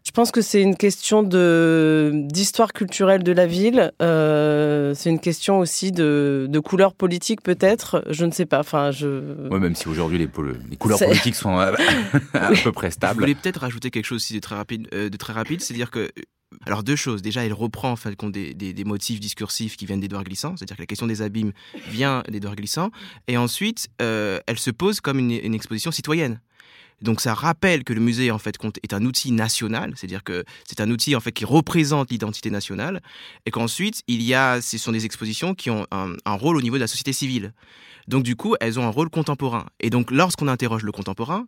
Je 0.05 0.11
pense 0.11 0.31
que 0.31 0.41
c'est 0.41 0.61
une 0.61 0.77
question 0.77 1.23
de 1.23 2.11
d'histoire 2.13 2.73
culturelle 2.73 3.23
de 3.23 3.31
la 3.31 3.47
ville. 3.47 3.91
Euh, 4.03 4.93
c'est 4.93 5.09
une 5.09 5.19
question 5.19 5.57
aussi 5.57 5.91
de, 5.91 6.45
de 6.47 6.59
couleur 6.59 6.93
politique 6.93 7.41
peut-être. 7.41 8.03
Je 8.11 8.23
ne 8.25 8.31
sais 8.31 8.45
pas. 8.45 8.59
Enfin, 8.59 8.91
je. 8.91 9.49
Ouais, 9.49 9.59
même 9.59 9.75
si 9.75 9.87
aujourd'hui 9.87 10.19
les, 10.19 10.29
les, 10.69 10.77
couleurs 10.77 10.99
politiques 10.99 11.35
sont 11.35 11.57
à, 11.57 11.73
peu 12.63 12.71
près 12.71 12.91
stables. 12.91 13.15
Je 13.15 13.19
voulais 13.21 13.35
peut-être 13.35 13.61
rajouter 13.61 13.89
quelque 13.89 14.05
chose 14.05 14.17
aussi 14.17 14.35
de 14.35 14.39
très 14.39 14.55
rapide. 14.55 14.87
Euh, 14.93 15.09
de 15.09 15.17
très 15.17 15.33
rapide, 15.33 15.61
c'est-à-dire 15.61 15.89
que 15.89 16.11
alors 16.67 16.83
deux 16.83 16.95
choses. 16.95 17.23
Déjà, 17.23 17.43
elle 17.43 17.53
reprend 17.53 17.91
en 17.91 17.95
fait 17.95 18.15
des, 18.29 18.53
des, 18.53 18.73
des 18.73 18.83
motifs 18.83 19.19
discursifs 19.19 19.75
qui 19.75 19.87
viennent 19.87 19.99
d'Edouard 19.99 20.23
Glissant, 20.23 20.55
c'est-à-dire 20.55 20.77
que 20.77 20.81
la 20.83 20.87
question 20.87 21.07
des 21.07 21.23
abîmes 21.23 21.51
vient 21.89 22.23
d'Edouard 22.29 22.55
Glissant. 22.55 22.91
Et 23.27 23.37
ensuite, 23.37 23.87
euh, 24.03 24.39
elle 24.45 24.59
se 24.59 24.69
pose 24.69 25.01
comme 25.01 25.17
une, 25.17 25.31
une 25.31 25.55
exposition 25.55 25.91
citoyenne. 25.91 26.39
Donc 27.01 27.21
ça 27.21 27.33
rappelle 27.33 27.83
que 27.83 27.93
le 27.93 28.01
musée 28.01 28.31
en 28.31 28.37
fait 28.37 28.57
est 28.83 28.93
un 28.93 29.05
outil 29.05 29.31
national, 29.31 29.93
c'est-à-dire 29.95 30.23
que 30.23 30.43
c'est 30.67 30.79
un 30.79 30.89
outil 30.89 31.15
en 31.15 31.19
fait 31.19 31.31
qui 31.31 31.45
représente 31.45 32.11
l'identité 32.11 32.49
nationale, 32.49 33.01
et 33.45 33.51
qu'ensuite 33.51 34.01
il 34.07 34.21
y 34.21 34.33
a, 34.33 34.61
ce 34.61 34.77
sont 34.77 34.91
des 34.91 35.05
expositions 35.05 35.53
qui 35.53 35.69
ont 35.69 35.85
un, 35.91 36.13
un 36.25 36.33
rôle 36.33 36.57
au 36.57 36.61
niveau 36.61 36.75
de 36.75 36.81
la 36.81 36.87
société 36.87 37.13
civile. 37.13 37.53
Donc 38.07 38.23
du 38.23 38.35
coup, 38.35 38.55
elles 38.59 38.79
ont 38.79 38.85
un 38.85 38.89
rôle 38.89 39.09
contemporain. 39.09 39.65
Et 39.79 39.89
donc 39.89 40.11
lorsqu'on 40.11 40.47
interroge 40.47 40.83
le 40.83 40.91
contemporain, 40.91 41.47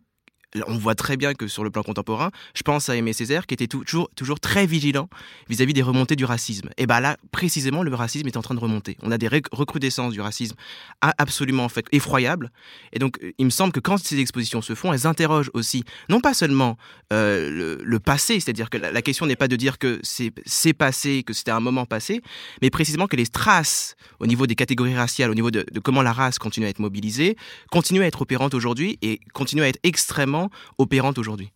on 0.66 0.78
voit 0.78 0.94
très 0.94 1.16
bien 1.16 1.34
que 1.34 1.46
sur 1.46 1.64
le 1.64 1.70
plan 1.70 1.82
contemporain, 1.82 2.30
je 2.54 2.62
pense 2.62 2.88
à 2.88 2.96
Aimé 2.96 3.12
Césaire 3.12 3.46
qui 3.46 3.54
était 3.54 3.66
toujours, 3.66 4.08
très 4.40 4.66
vigilant 4.66 5.08
vis-à-vis 5.48 5.74
des 5.74 5.82
remontées 5.82 6.16
du 6.16 6.24
racisme. 6.24 6.70
Et 6.76 6.86
bien 6.86 7.00
là, 7.00 7.16
précisément, 7.32 7.82
le 7.82 7.94
racisme 7.94 8.26
est 8.26 8.36
en 8.36 8.42
train 8.42 8.54
de 8.54 8.60
remonter. 8.60 8.96
On 9.02 9.10
a 9.10 9.18
des 9.18 9.28
recrudescences 9.28 10.12
du 10.12 10.20
racisme 10.20 10.56
absolument 11.00 11.64
en 11.64 11.68
fait 11.68 11.86
effroyables. 11.92 12.50
Et 12.92 12.98
donc, 12.98 13.18
il 13.38 13.44
me 13.44 13.50
semble 13.50 13.72
que 13.72 13.80
quand 13.80 13.98
ces 13.98 14.18
expositions 14.18 14.62
se 14.62 14.74
font, 14.74 14.92
elles 14.92 15.06
interrogent 15.06 15.50
aussi 15.54 15.84
non 16.08 16.20
pas 16.20 16.34
seulement 16.34 16.76
euh, 17.12 17.78
le, 17.82 18.00
passé, 18.00 18.40
c'est-à-dire 18.40 18.70
que 18.70 18.78
la, 18.78 19.02
question 19.02 19.26
n'est 19.26 19.36
pas 19.36 19.48
de 19.48 19.56
dire 19.56 19.78
que 19.78 20.00
c'est 20.02 20.72
passé, 20.72 21.24
que 21.24 21.32
c'était 21.32 21.50
un 21.50 21.60
moment 21.60 21.84
passé, 21.84 22.22
mais 22.62 22.70
précisément 22.70 23.06
que 23.06 23.16
les 23.16 23.26
traces 23.26 23.96
au 24.20 24.26
niveau 24.26 24.46
des 24.46 24.54
catégories 24.54 24.94
raciales, 24.94 25.30
au 25.30 25.34
niveau 25.34 25.50
de, 25.50 25.66
de 25.70 25.80
comment 25.80 26.02
la 26.02 26.12
race 26.12 26.38
continue 26.38 26.66
à 26.66 26.68
être 26.68 26.78
mobilisée, 26.78 27.36
continuent 27.70 28.02
à 28.02 28.06
être 28.06 28.22
opérantes 28.22 28.54
aujourd'hui 28.54 28.98
et 29.02 29.20
continuent 29.32 29.62
à 29.62 29.68
être 29.68 29.80
extrêmement 29.82 30.37
opérante 30.78 31.18
aujourd'hui. 31.18 31.52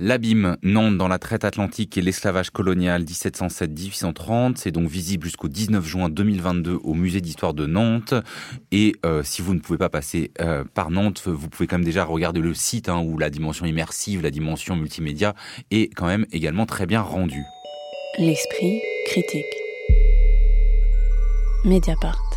L'abîme, 0.00 0.56
Nantes 0.62 0.96
dans 0.96 1.08
la 1.08 1.18
traite 1.18 1.44
atlantique 1.44 1.98
et 1.98 2.02
l'esclavage 2.02 2.50
colonial 2.50 3.02
1707-1830, 3.02 4.54
c'est 4.54 4.70
donc 4.70 4.88
visible 4.88 5.24
jusqu'au 5.24 5.48
19 5.48 5.84
juin 5.84 6.08
2022 6.08 6.78
au 6.84 6.94
musée 6.94 7.20
d'histoire 7.20 7.52
de 7.52 7.66
Nantes. 7.66 8.14
Et 8.70 8.94
euh, 9.04 9.24
si 9.24 9.42
vous 9.42 9.54
ne 9.54 9.58
pouvez 9.58 9.78
pas 9.78 9.88
passer 9.88 10.30
euh, 10.40 10.62
par 10.72 10.92
Nantes, 10.92 11.24
vous 11.26 11.48
pouvez 11.48 11.66
quand 11.66 11.78
même 11.78 11.84
déjà 11.84 12.04
regarder 12.04 12.40
le 12.40 12.54
site 12.54 12.88
hein, 12.88 13.00
où 13.00 13.18
la 13.18 13.28
dimension 13.28 13.66
immersive, 13.66 14.22
la 14.22 14.30
dimension 14.30 14.76
multimédia 14.76 15.34
est 15.72 15.92
quand 15.92 16.06
même 16.06 16.26
également 16.30 16.66
très 16.66 16.86
bien 16.86 17.00
rendue. 17.00 17.44
L'esprit 18.18 18.80
critique. 19.06 19.44
Mediapart. 21.64 22.27